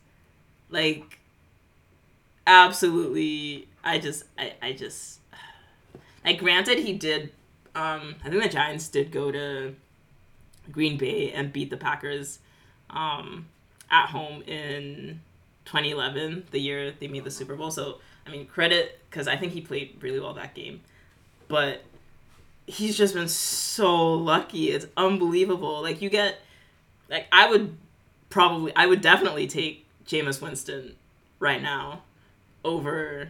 [0.69, 1.19] Like
[2.45, 5.19] absolutely I just I, I just
[6.25, 7.33] like granted he did
[7.75, 9.75] um I think the Giants did go to
[10.71, 12.39] Green Bay and beat the Packers
[12.89, 13.47] um,
[13.89, 15.21] at home in
[15.65, 17.71] 2011, the year they made the Super Bowl.
[17.71, 20.81] So, I mean, credit because I think he played really well that game.
[21.47, 21.83] But
[22.65, 24.71] he's just been so lucky.
[24.71, 25.81] It's unbelievable.
[25.81, 26.39] Like, you get,
[27.09, 27.75] like, I would
[28.29, 30.95] probably, I would definitely take Jameis Winston
[31.39, 32.03] right now
[32.63, 33.29] over.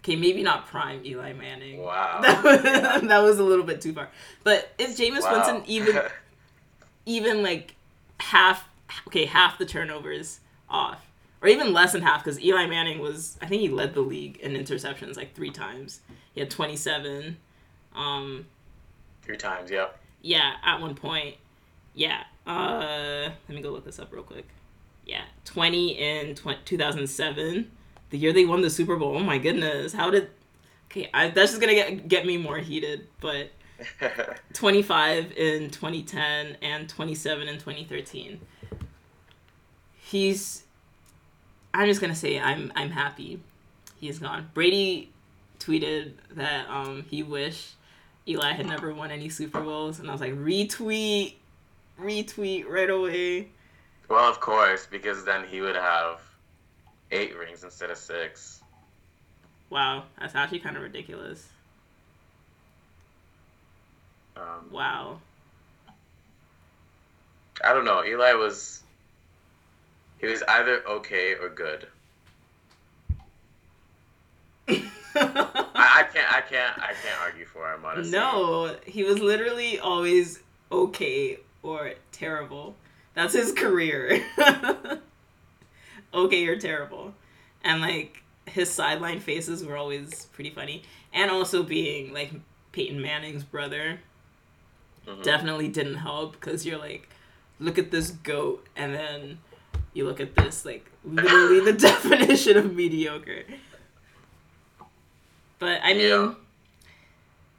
[0.00, 1.82] Okay, maybe not prime Eli Manning.
[1.82, 2.20] Wow.
[2.22, 2.62] That was,
[3.08, 4.08] that was a little bit too far.
[4.44, 5.32] But is Jameis Wow.
[5.32, 6.00] Winston even
[7.06, 7.74] even like
[8.18, 8.68] half
[9.06, 11.06] okay half the turnovers off
[11.42, 14.36] or even less than half because eli manning was i think he led the league
[14.38, 16.00] in interceptions like three times
[16.34, 17.36] he had 27
[17.94, 18.46] um
[19.22, 19.88] Three times, yeah.
[20.22, 21.36] yeah at one point
[21.94, 24.46] yeah uh let me go look this up real quick
[25.04, 27.70] yeah 20 in tw- 2007
[28.10, 30.30] the year they won the super bowl oh my goodness how did
[30.90, 33.50] okay I, that's just gonna get, get me more heated but
[34.52, 38.40] 25 in 2010 and 27 in 2013.
[40.08, 40.62] He's
[41.74, 43.40] I'm just going to say I'm I'm happy
[44.00, 44.50] he's gone.
[44.54, 45.10] Brady
[45.58, 47.74] tweeted that um he wished
[48.28, 51.34] Eli had never won any Super Bowls and I was like retweet
[52.00, 53.48] retweet right away.
[54.08, 56.20] well, of course, because then he would have
[57.10, 58.60] eight rings instead of six.
[59.70, 61.48] Wow, that's actually kind of ridiculous.
[64.36, 65.20] Um, Wow.
[67.64, 68.04] I don't know.
[68.04, 68.82] Eli was.
[70.26, 71.86] He was either okay or good.
[74.68, 74.78] I,
[75.74, 76.32] I can't.
[76.32, 76.78] I can't.
[76.78, 77.84] I can't argue for him.
[77.84, 78.12] Honestly.
[78.12, 82.74] No, he was literally always okay or terrible.
[83.14, 84.22] That's his career.
[86.14, 87.14] okay or terrible.
[87.64, 90.82] And like his sideline faces were always pretty funny.
[91.12, 92.32] And also being like
[92.72, 94.00] Peyton Manning's brother
[95.06, 95.22] Mhm.
[95.22, 97.08] definitely didn't help because you're like,
[97.60, 99.38] look at this goat, and then
[99.96, 103.44] you look at this, like, literally the definition of mediocre.
[105.58, 106.34] But I mean, Yeah.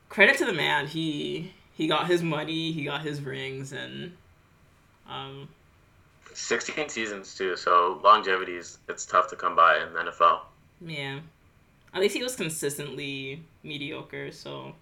[0.10, 0.86] credit to the man.
[0.88, 4.16] He he got his money, he got his rings, and
[5.10, 5.50] um,
[6.34, 7.56] Sixteen seasons too.
[7.56, 10.42] So longevity is it's tough to come by in the NFL.
[10.82, 11.20] yeah.
[11.94, 14.76] At least he was consistently mediocre, so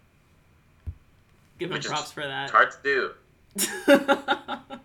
[1.59, 2.43] give him Which props for that.
[2.45, 3.11] It's hard to do.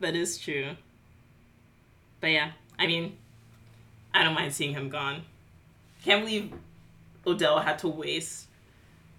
[0.00, 0.70] that is true.
[2.20, 3.16] But yeah, I mean,
[4.14, 5.22] I don't mind seeing him gone.
[6.04, 6.52] Can't believe
[7.26, 8.46] Odell had to waste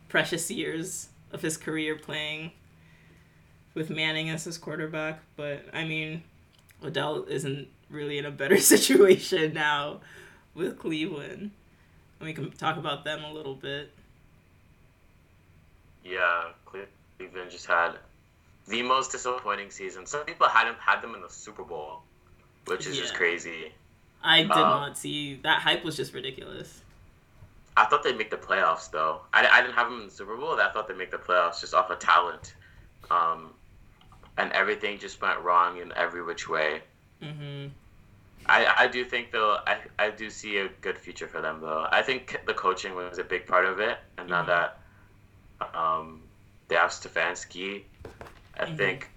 [0.07, 2.51] precious years of his career playing
[3.73, 5.21] with Manning as his quarterback.
[5.35, 6.23] But I mean,
[6.83, 10.01] Odell isn't really in a better situation now
[10.53, 11.51] with Cleveland.
[12.19, 13.91] And we can talk about them a little bit.
[16.03, 17.93] Yeah, Cleveland just had
[18.67, 20.05] the most disappointing season.
[20.05, 22.01] Some people had him had them in the Super Bowl,
[22.65, 23.71] which is just crazy.
[24.23, 26.81] I did Um, not see that hype was just ridiculous.
[27.77, 29.21] I thought they'd make the playoffs though.
[29.33, 30.59] I, I didn't have them in the Super Bowl.
[30.59, 32.55] I thought they'd make the playoffs just off of talent,
[33.09, 33.53] um,
[34.37, 36.81] and everything just went wrong in every which way.
[37.21, 37.67] hmm
[38.45, 41.87] I, I do think though I, I do see a good future for them though.
[41.91, 44.47] I think the coaching was a big part of it, and now Mhm.
[44.47, 44.79] that
[45.73, 46.23] um,
[46.67, 47.83] they have Stefanski.
[48.59, 48.77] I Mhm.
[48.77, 49.09] think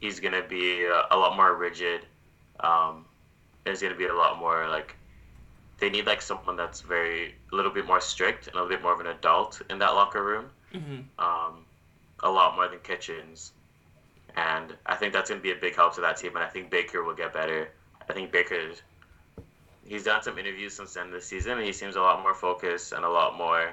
[0.00, 2.06] he's gonna be a, a lot more rigid.
[2.60, 3.04] Um,
[3.64, 4.96] there's gonna be a lot more like
[5.78, 8.82] they need like someone that's very a little bit more strict and a little bit
[8.82, 10.46] more of an adult in that locker room.
[10.72, 11.64] hmm Um,
[12.22, 13.52] a lot more than Kitchens,
[14.36, 16.34] and I think that's gonna be a big help to that team.
[16.36, 17.68] And I think Baker will get better.
[18.08, 18.70] I think Baker.
[19.84, 22.20] He's done some interviews since the end of the season, and he seems a lot
[22.20, 23.72] more focused and a lot more,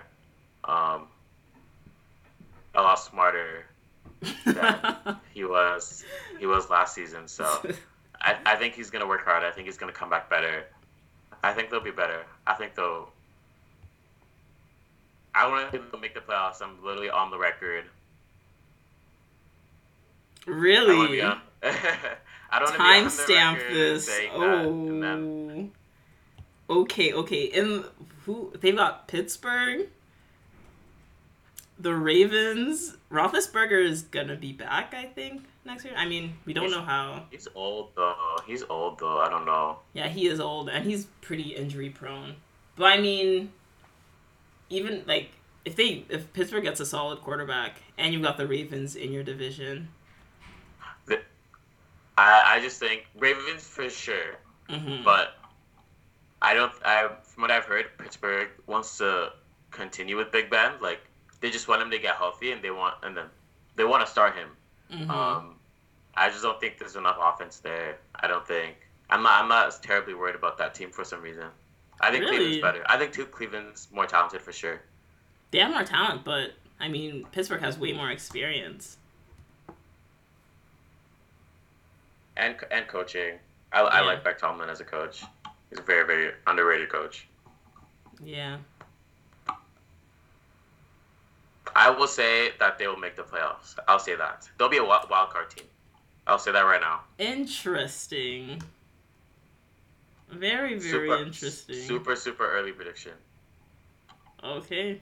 [0.66, 1.08] um,
[2.76, 3.66] a lot smarter
[4.46, 6.04] than he was
[6.40, 7.28] he was last season.
[7.28, 7.46] So
[8.24, 9.44] I, I think he's gonna work hard.
[9.44, 10.66] I think he's gonna come back better.
[11.44, 12.24] I think they'll be better.
[12.48, 13.10] I think they'll.
[15.36, 16.62] I want to make the playoffs.
[16.62, 17.86] I'm literally on the record.
[20.48, 21.22] I really?
[21.22, 24.10] on- I don't wanna be Timestamp this.
[24.34, 25.70] Oh.
[26.70, 27.50] Okay, okay.
[27.52, 27.86] And
[28.26, 29.88] who they've got Pittsburgh,
[31.80, 32.96] the Ravens.
[33.12, 35.94] Roethlisberger is gonna be back, I think, next year.
[35.98, 37.26] I mean, we don't He's- know how.
[37.32, 38.38] He's old though.
[38.46, 39.20] He's old though.
[39.20, 39.80] I don't know.
[39.94, 42.36] Yeah, he is old and he's pretty injury prone.
[42.76, 43.52] But I mean,
[44.70, 45.30] even like
[45.66, 49.24] if they if Pittsburgh gets a solid quarterback and you've got the Ravens in your
[49.24, 49.90] division,
[52.16, 54.36] I, I just think Ravens for sure,
[54.70, 55.36] hmm but
[56.44, 56.72] I don't.
[56.86, 59.32] I from what I've heard, Pittsburgh wants to
[59.72, 60.74] continue with Big Ben.
[60.80, 61.00] Like
[61.40, 63.26] they just want him to get healthy, and they want and then
[63.76, 64.50] they want to start him.
[64.94, 65.56] Hmm Um,
[66.16, 67.98] I just don't think there's enough offense there.
[68.16, 68.76] I don't think.
[69.10, 69.42] I'm not.
[69.42, 71.48] I'm not terribly worried about that team for some reason.
[72.02, 72.38] I think Really?
[72.38, 72.84] Cleveland's better.
[72.88, 74.82] I think too Cleveland's more talented for sure.
[75.52, 78.98] they have more talent, but I mean Pittsburgh has way more experience.
[82.36, 83.38] And and coaching.
[83.72, 85.24] I, I like Beck Tomlin as a coach.
[85.70, 87.28] He's a very very underrated coach.
[88.24, 88.58] Yeah.
[91.76, 93.78] I will say that they will make the playoffs.
[93.88, 95.66] I'll say that they'll be a wild card team.
[96.28, 97.02] I'll say that right now.
[97.18, 98.62] Interesting.
[100.30, 101.76] Very, very super, interesting.
[101.76, 103.14] Super super early prediction.
[104.44, 105.02] Okay.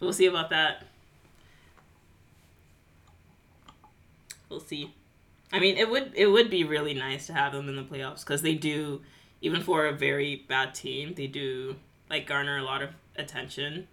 [0.00, 0.86] We'll see about that.
[4.48, 4.94] We'll see.
[5.52, 8.20] I mean, it would it would be really nice to have them in the playoffs
[8.20, 9.02] because they do,
[9.40, 11.76] even for a very bad team, they do
[12.10, 13.88] like garner a lot of attention.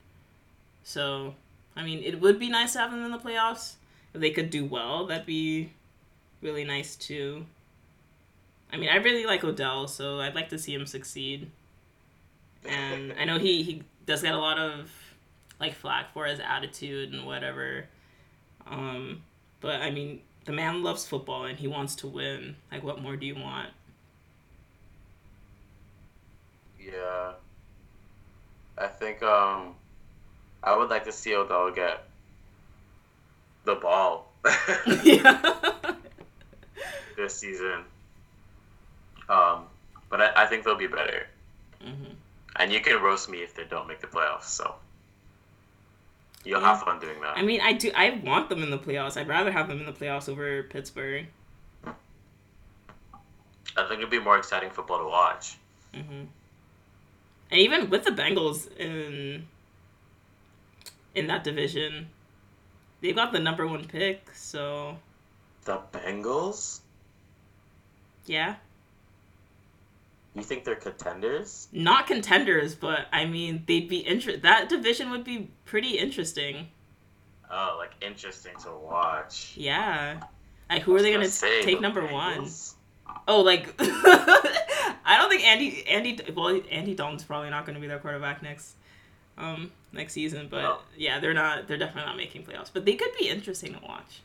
[0.84, 1.36] So,
[1.76, 3.76] I mean, it would be nice to have them in the playoffs.
[4.14, 5.72] If they could do well, that'd be
[6.42, 7.46] really nice too.
[8.74, 11.52] I mean, I really like Odell, so I'd like to see him succeed
[12.66, 14.90] and I know he he does get a lot of
[15.60, 17.86] like flack for his attitude and whatever.
[18.68, 19.24] Um,
[19.60, 22.56] but I mean, the man loves football and he wants to win.
[22.72, 23.70] Like, what more do you want?
[26.80, 27.34] Yeah.
[28.78, 29.76] I think um
[30.64, 32.04] I would like to see Odell get
[33.66, 34.32] the ball
[35.04, 35.42] yeah.
[37.18, 37.84] this season.
[39.30, 39.66] Um
[40.10, 41.28] but I, I think they'll be better.
[41.82, 42.14] hmm
[42.58, 44.76] And you can roast me if they don't make the playoffs, so
[46.44, 46.68] you'll Yeah.
[46.76, 47.38] have fun doing that.
[47.38, 47.92] I mean, I do.
[47.96, 49.16] I want them in the playoffs.
[49.18, 51.28] I'd rather have them in the playoffs over Pittsburgh.
[53.78, 55.58] I think it'd be more exciting football to watch.
[55.94, 56.26] hmm
[57.52, 59.48] And even with the Bengals in
[61.16, 62.08] in that division,
[63.02, 64.30] they've got the number one pick.
[64.34, 64.98] So
[65.66, 66.80] The Bengals?
[68.26, 68.56] yeah.
[70.34, 71.68] You think they're contenders?
[71.74, 76.70] not contenders, but I mean they'd be inter- that division would be pretty interesting.
[77.52, 79.54] Oh, like interesting to watch.
[79.58, 80.22] Yeah.
[80.70, 82.48] Like who are they gonna say, take number one?
[83.28, 88.00] Oh, like I don't think Andy Andy well Andy Dalton's probably not gonna be their
[88.00, 88.76] quarterback next
[89.38, 90.80] um next season, but No.
[90.98, 92.70] yeah, they're not they're definitely not making playoffs.
[92.74, 94.22] But they could be interesting to watch.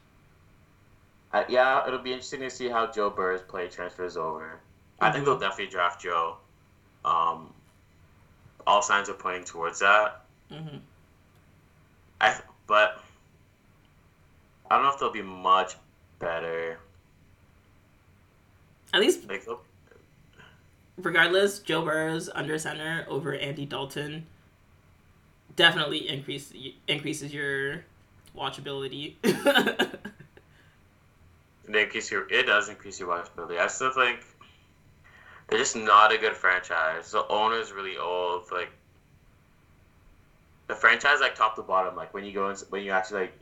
[1.33, 4.61] Uh, yeah, it'll be interesting to see how Joe Burrow's play transfers over.
[5.01, 5.27] I think Mhm.
[5.27, 6.39] they'll definitely draft Joe.
[7.05, 7.53] Um,
[8.67, 10.25] all signs are pointing towards that.
[10.49, 10.79] hmm
[12.21, 13.01] I but
[14.71, 15.75] I don't know if they'll be much
[16.19, 16.79] better.
[18.95, 19.47] At least Like
[20.97, 24.27] regardless, Joe Burrow's under center over Andy Dalton
[25.57, 26.53] definitely increase
[26.87, 27.85] increases your
[28.37, 29.15] watchability.
[31.69, 33.59] they increase your it does increase your watchability.
[33.59, 34.21] I still think
[35.49, 37.11] they're just not a good franchise.
[37.11, 38.45] The owner's really old.
[38.53, 38.71] Like
[40.69, 41.97] the franchise, like top to bottom.
[41.97, 43.39] Like when you go into when you actually like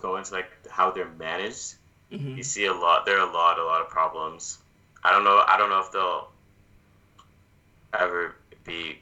[0.00, 1.74] go into like how they're managed,
[2.12, 2.36] Mhm.
[2.36, 3.06] you see a lot.
[3.06, 4.58] There are a lot, a lot of problems.
[5.04, 5.42] I don't know.
[5.46, 6.28] I don't know if they'll
[7.92, 8.34] ever
[8.64, 8.98] be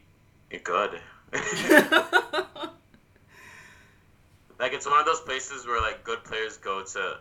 [0.62, 1.00] good.
[4.58, 7.18] like it's one of those places where like good players go to,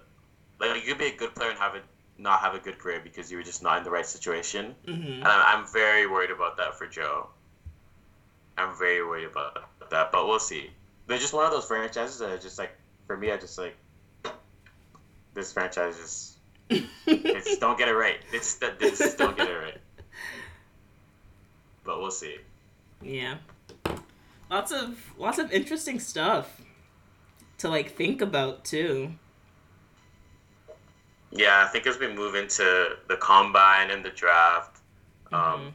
[0.60, 1.84] like you could be a good player and have it
[2.18, 4.76] not have a good career because you were just not in the right situation.
[4.88, 5.14] Mm-hmm.
[5.14, 7.30] And I'm, I'm very worried about that for Joe.
[8.58, 10.70] I'm very worried about that, but we'll see.
[11.08, 12.72] They're just one of those franchises that are just like,
[13.08, 13.76] for me, I just like,
[15.34, 18.18] this franchise just, just don't get it right.
[18.32, 19.78] Just, they just don't get it right.
[21.86, 22.38] But we'll see.
[23.02, 23.36] Yeah.
[24.50, 26.62] Lots of lots of interesting stuff
[27.58, 29.14] to like think about too.
[31.32, 34.80] Yeah, I think as we move into the combine and the draft,
[35.32, 35.74] um, Mhm.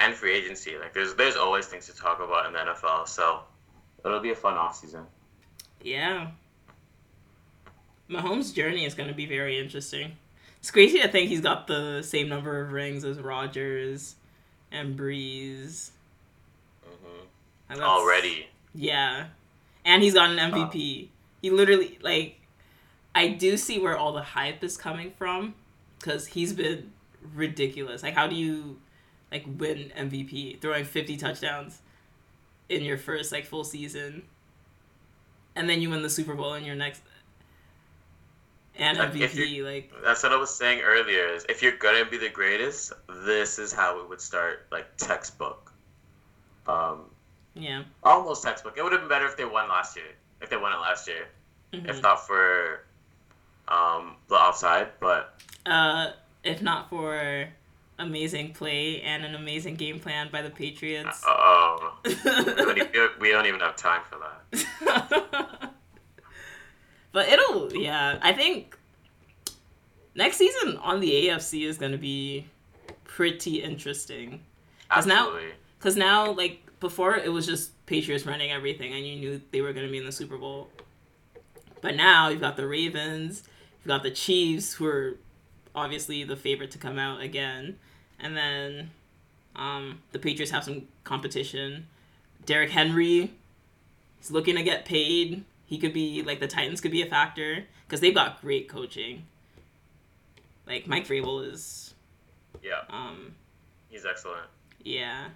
[0.00, 3.06] and free agency, like there's there's always things to talk about in the NFL.
[3.06, 3.44] So
[4.04, 5.06] it'll be a fun off season.
[5.82, 6.32] Yeah.
[8.10, 10.16] Mahomes' journey is going to be very interesting.
[10.58, 14.16] It's crazy to think he's got the same number of rings as Rodgers
[14.72, 15.90] and Brees.
[17.70, 19.26] And Already, Yeah.
[19.84, 21.08] And he's got an MVP.
[21.42, 22.40] He literally, like,
[23.14, 25.54] I do see where all the hype is coming from
[25.98, 26.92] because he's been
[27.34, 28.02] ridiculous.
[28.02, 28.78] Like, how do you,
[29.30, 30.60] like, win MVP?
[30.60, 31.80] Throwing 50 touchdowns
[32.68, 34.22] in your first, like, full season.
[35.54, 37.02] And then you win the Super Bowl in your next.
[38.76, 41.34] And Like, MVP, like, that's what I was saying earlier.
[41.34, 45.72] Is if you're gonna be the greatest, this is how it would start, like textbook.
[46.68, 47.06] Um,
[47.58, 47.82] yeah.
[48.02, 48.74] almost textbook.
[48.76, 50.06] It would have been better if they won last year.
[50.40, 51.26] If they won it last year,
[51.72, 51.88] Mhm.
[51.88, 52.84] if not for
[53.68, 56.12] um, the offside, but Uh,
[56.44, 57.48] if not for
[57.98, 61.22] amazing play and an amazing game plan by the Patriots.
[61.26, 65.70] oh, we, don't even- we don't even have time for that.
[67.12, 68.76] but it'll yeah i think
[70.14, 72.46] next season on the afc is going to be
[73.04, 74.40] pretty interesting
[74.88, 75.52] 'Cause now- Absolutely.
[75.78, 78.92] Because now like before it was just patriots running everything.
[78.92, 80.68] And you knew they were going to be in the super bowl.
[81.80, 83.44] But now you've got the ravens
[83.78, 85.16] you've got the chiefs who are
[85.74, 87.78] obviously the favorite to come out again.
[88.18, 88.90] And then
[89.54, 91.86] um, the patriots have some competition.
[92.46, 93.32] Derrick henry
[94.18, 95.44] he's looking to get paid.
[95.66, 99.24] He could be like the titans could be a factor because they've got great coaching.
[100.66, 101.94] Like mike vrabel is
[102.62, 103.34] yeah, um,
[103.88, 104.46] he's excellent.
[104.82, 105.28] yeah.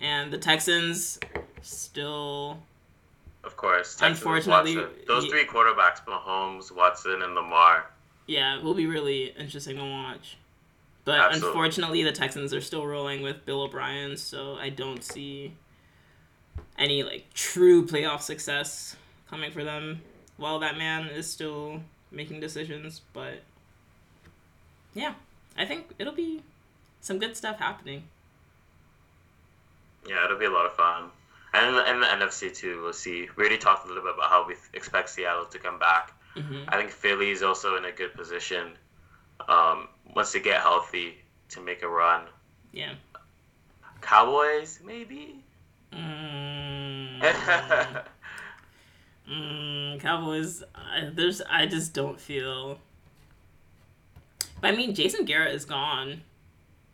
[0.00, 1.18] And the Texans
[1.62, 2.58] still
[3.44, 3.94] Of course.
[3.96, 4.94] Texans, Unfortunately, Watson.
[5.06, 7.86] those three quarterbacks: Mahomes, Watson, and Lamar.
[8.26, 10.36] yeah, will be really interesting to watch.
[11.04, 11.48] But Absolutely.
[11.48, 15.52] unfortunately the Texans are still rolling with Bill O'Brien, so I don't see
[16.78, 18.94] any like true playoff success
[19.30, 20.02] coming for them
[20.36, 21.80] while that man is still
[22.10, 23.42] making decisions, but
[24.94, 25.14] yeah,
[25.56, 26.42] I think it'll be
[27.00, 28.04] some good stuff happening.
[30.08, 31.10] Yeah, it'll be a lot of fun.
[31.54, 33.28] And in the, NFC too, we'll see.
[33.36, 36.12] We already talked a little bit about how we expect Seattle to come back.
[36.34, 38.72] hmm I think Philly is also in a good position
[39.48, 41.18] um, once they get healthy
[41.50, 42.22] to make a run.
[42.72, 42.94] Yeah.
[44.00, 45.42] Cowboys, maybe.
[45.92, 47.22] Mm.
[49.30, 50.62] Mm, Cowboys.
[50.74, 51.40] I, there's.
[51.42, 52.78] I just don't feel.
[54.60, 56.22] But I mean, Jason Garrett is gone.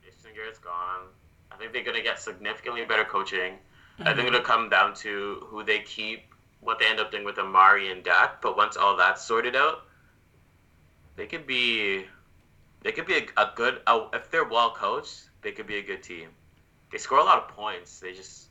[0.04, 1.06] Jason Garrett's gone.
[1.54, 3.58] I think they're gonna get significantly better coaching.
[4.00, 4.34] I think Mhm.
[4.34, 8.02] it'll come down to who they keep, what they end up doing with Amari and
[8.02, 8.42] Dak.
[8.42, 9.86] But once all that's sorted out,
[11.16, 12.06] they could be,
[12.80, 13.80] they could be a, a good.
[13.86, 16.30] A, if they're well coached, they could be a good team.
[16.90, 18.00] They score a lot of points.
[18.00, 18.48] They just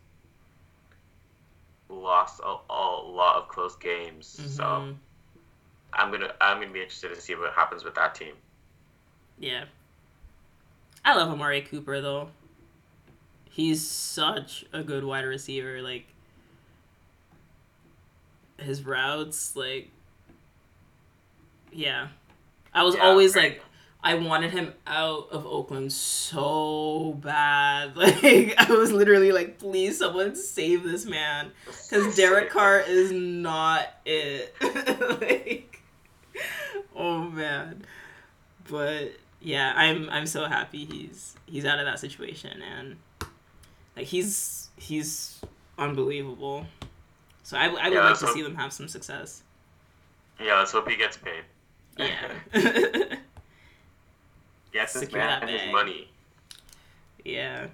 [1.89, 4.28] lost a, a lot of close games.
[4.56, 4.97] So Mhm.
[5.93, 8.36] I'm gonna I'm gonna be interested to see what happens with that team.
[9.38, 9.66] Yeah.
[11.06, 12.32] I love Amari Cooper though.
[13.56, 15.82] He's such a good wide receiver.
[15.82, 16.08] Like
[18.58, 19.89] his routes, like
[21.72, 22.08] yeah.
[22.74, 23.43] I was Yeah, always great.
[23.43, 23.64] like
[24.04, 27.95] I wanted him out of Oakland so bad.
[27.95, 28.24] Like
[28.58, 31.51] I was literally like, please someone save this man.
[31.66, 34.54] Because Derek Carr is not it.
[35.22, 35.82] like,
[36.95, 37.84] oh man.
[38.70, 42.97] But yeah, I'm I'm so happy he's he's out of that situation and
[43.96, 45.41] like he's he's
[45.78, 46.66] unbelievable.
[47.44, 49.44] So I, I would Yeah, like to what- see them have some success.
[50.39, 51.44] Yeah, let's hope he gets paid.
[51.98, 52.32] Yeah.
[54.74, 56.10] Yes, this man his money.
[57.24, 57.68] yeah.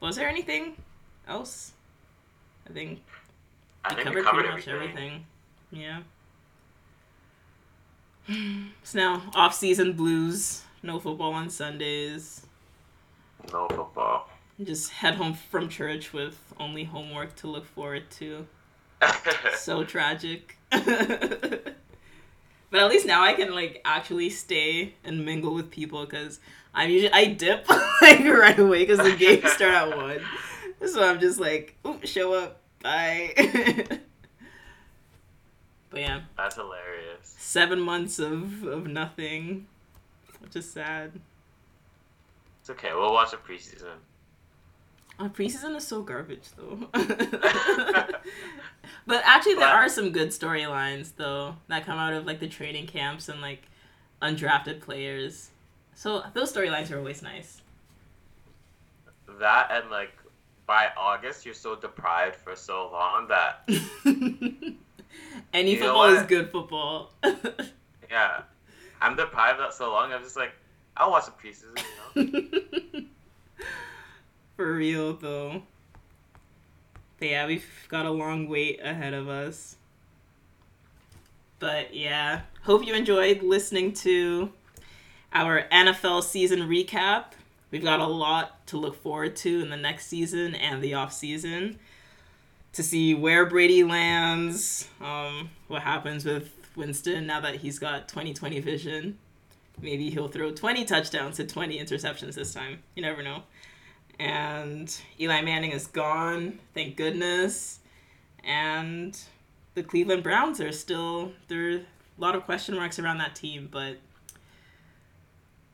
[0.00, 0.74] Was there anything
[1.28, 1.72] else?
[2.68, 3.00] I think
[3.84, 5.24] I think covered, covered pretty much everything.
[5.70, 6.02] everything.
[8.28, 8.68] Yeah.
[8.82, 12.44] So now off season blues, no football on Sundays.
[13.52, 14.28] No football.
[14.62, 18.46] Just head home from church with only homework to look forward to.
[19.56, 20.56] so tragic.
[20.70, 20.80] but
[22.72, 26.40] at least now I can like actually stay and mingle with people because
[26.74, 27.68] I'm usually I dip
[28.02, 30.20] like right away because the games start at one.
[30.86, 33.32] So I'm just like, oh, show up, bye.
[35.90, 37.20] but yeah, That's hilarious.
[37.22, 39.66] seven months of of nothing,
[40.40, 41.12] which is sad.
[42.60, 42.90] It's okay.
[42.92, 43.98] We'll watch the preseason.
[45.20, 46.88] Oh, preseason is so garbage though.
[49.06, 52.86] but actually, there are some good storylines though that come out of like the training
[52.86, 53.62] camps and like
[54.22, 55.50] undrafted players.
[55.94, 57.62] So those storylines are always nice.
[59.40, 60.12] That and like
[60.66, 63.68] by August, you're so deprived for so long that
[65.52, 67.12] Any You football is good football.
[68.10, 68.42] yeah,
[69.00, 70.12] I'm deprived that so long.
[70.12, 70.52] I'm just like,
[70.96, 71.82] I'll watch the preseason.
[72.14, 73.06] You know.
[74.58, 75.62] For real though.
[77.20, 79.76] But yeah, we've got a long wait ahead of us.
[81.60, 84.50] But yeah, hope you enjoyed listening to
[85.32, 87.26] our NFL season recap.
[87.70, 91.12] We've got a lot to look forward to in the next season and the off
[91.12, 91.78] season
[92.72, 98.58] to see where Brady lands, um, what happens with Winston now that he's got 2020
[98.58, 99.18] vision.
[99.80, 102.80] Maybe he'll throw 20 touchdowns to 20 interceptions this time.
[102.96, 103.44] You never know.
[104.18, 107.78] And Eli Manning is gone, thank goodness.
[108.42, 109.18] And
[109.74, 111.80] the Cleveland Browns are still there a
[112.18, 113.96] lot of question marks around that team, but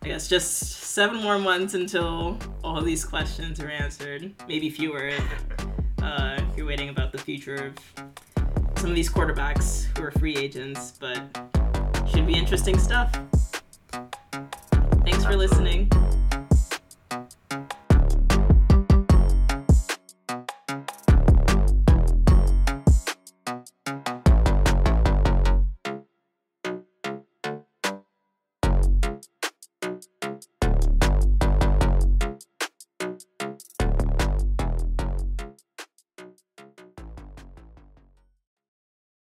[0.02, 4.34] I guess just seven more months until all these questions are answered.
[4.46, 5.24] Maybe fewer if,
[6.02, 8.04] uh, if you're waiting about the future of
[8.76, 11.22] some of these quarterbacks who are free agents, but
[12.06, 13.10] should be interesting stuff.
[15.04, 15.90] Thanks for listening.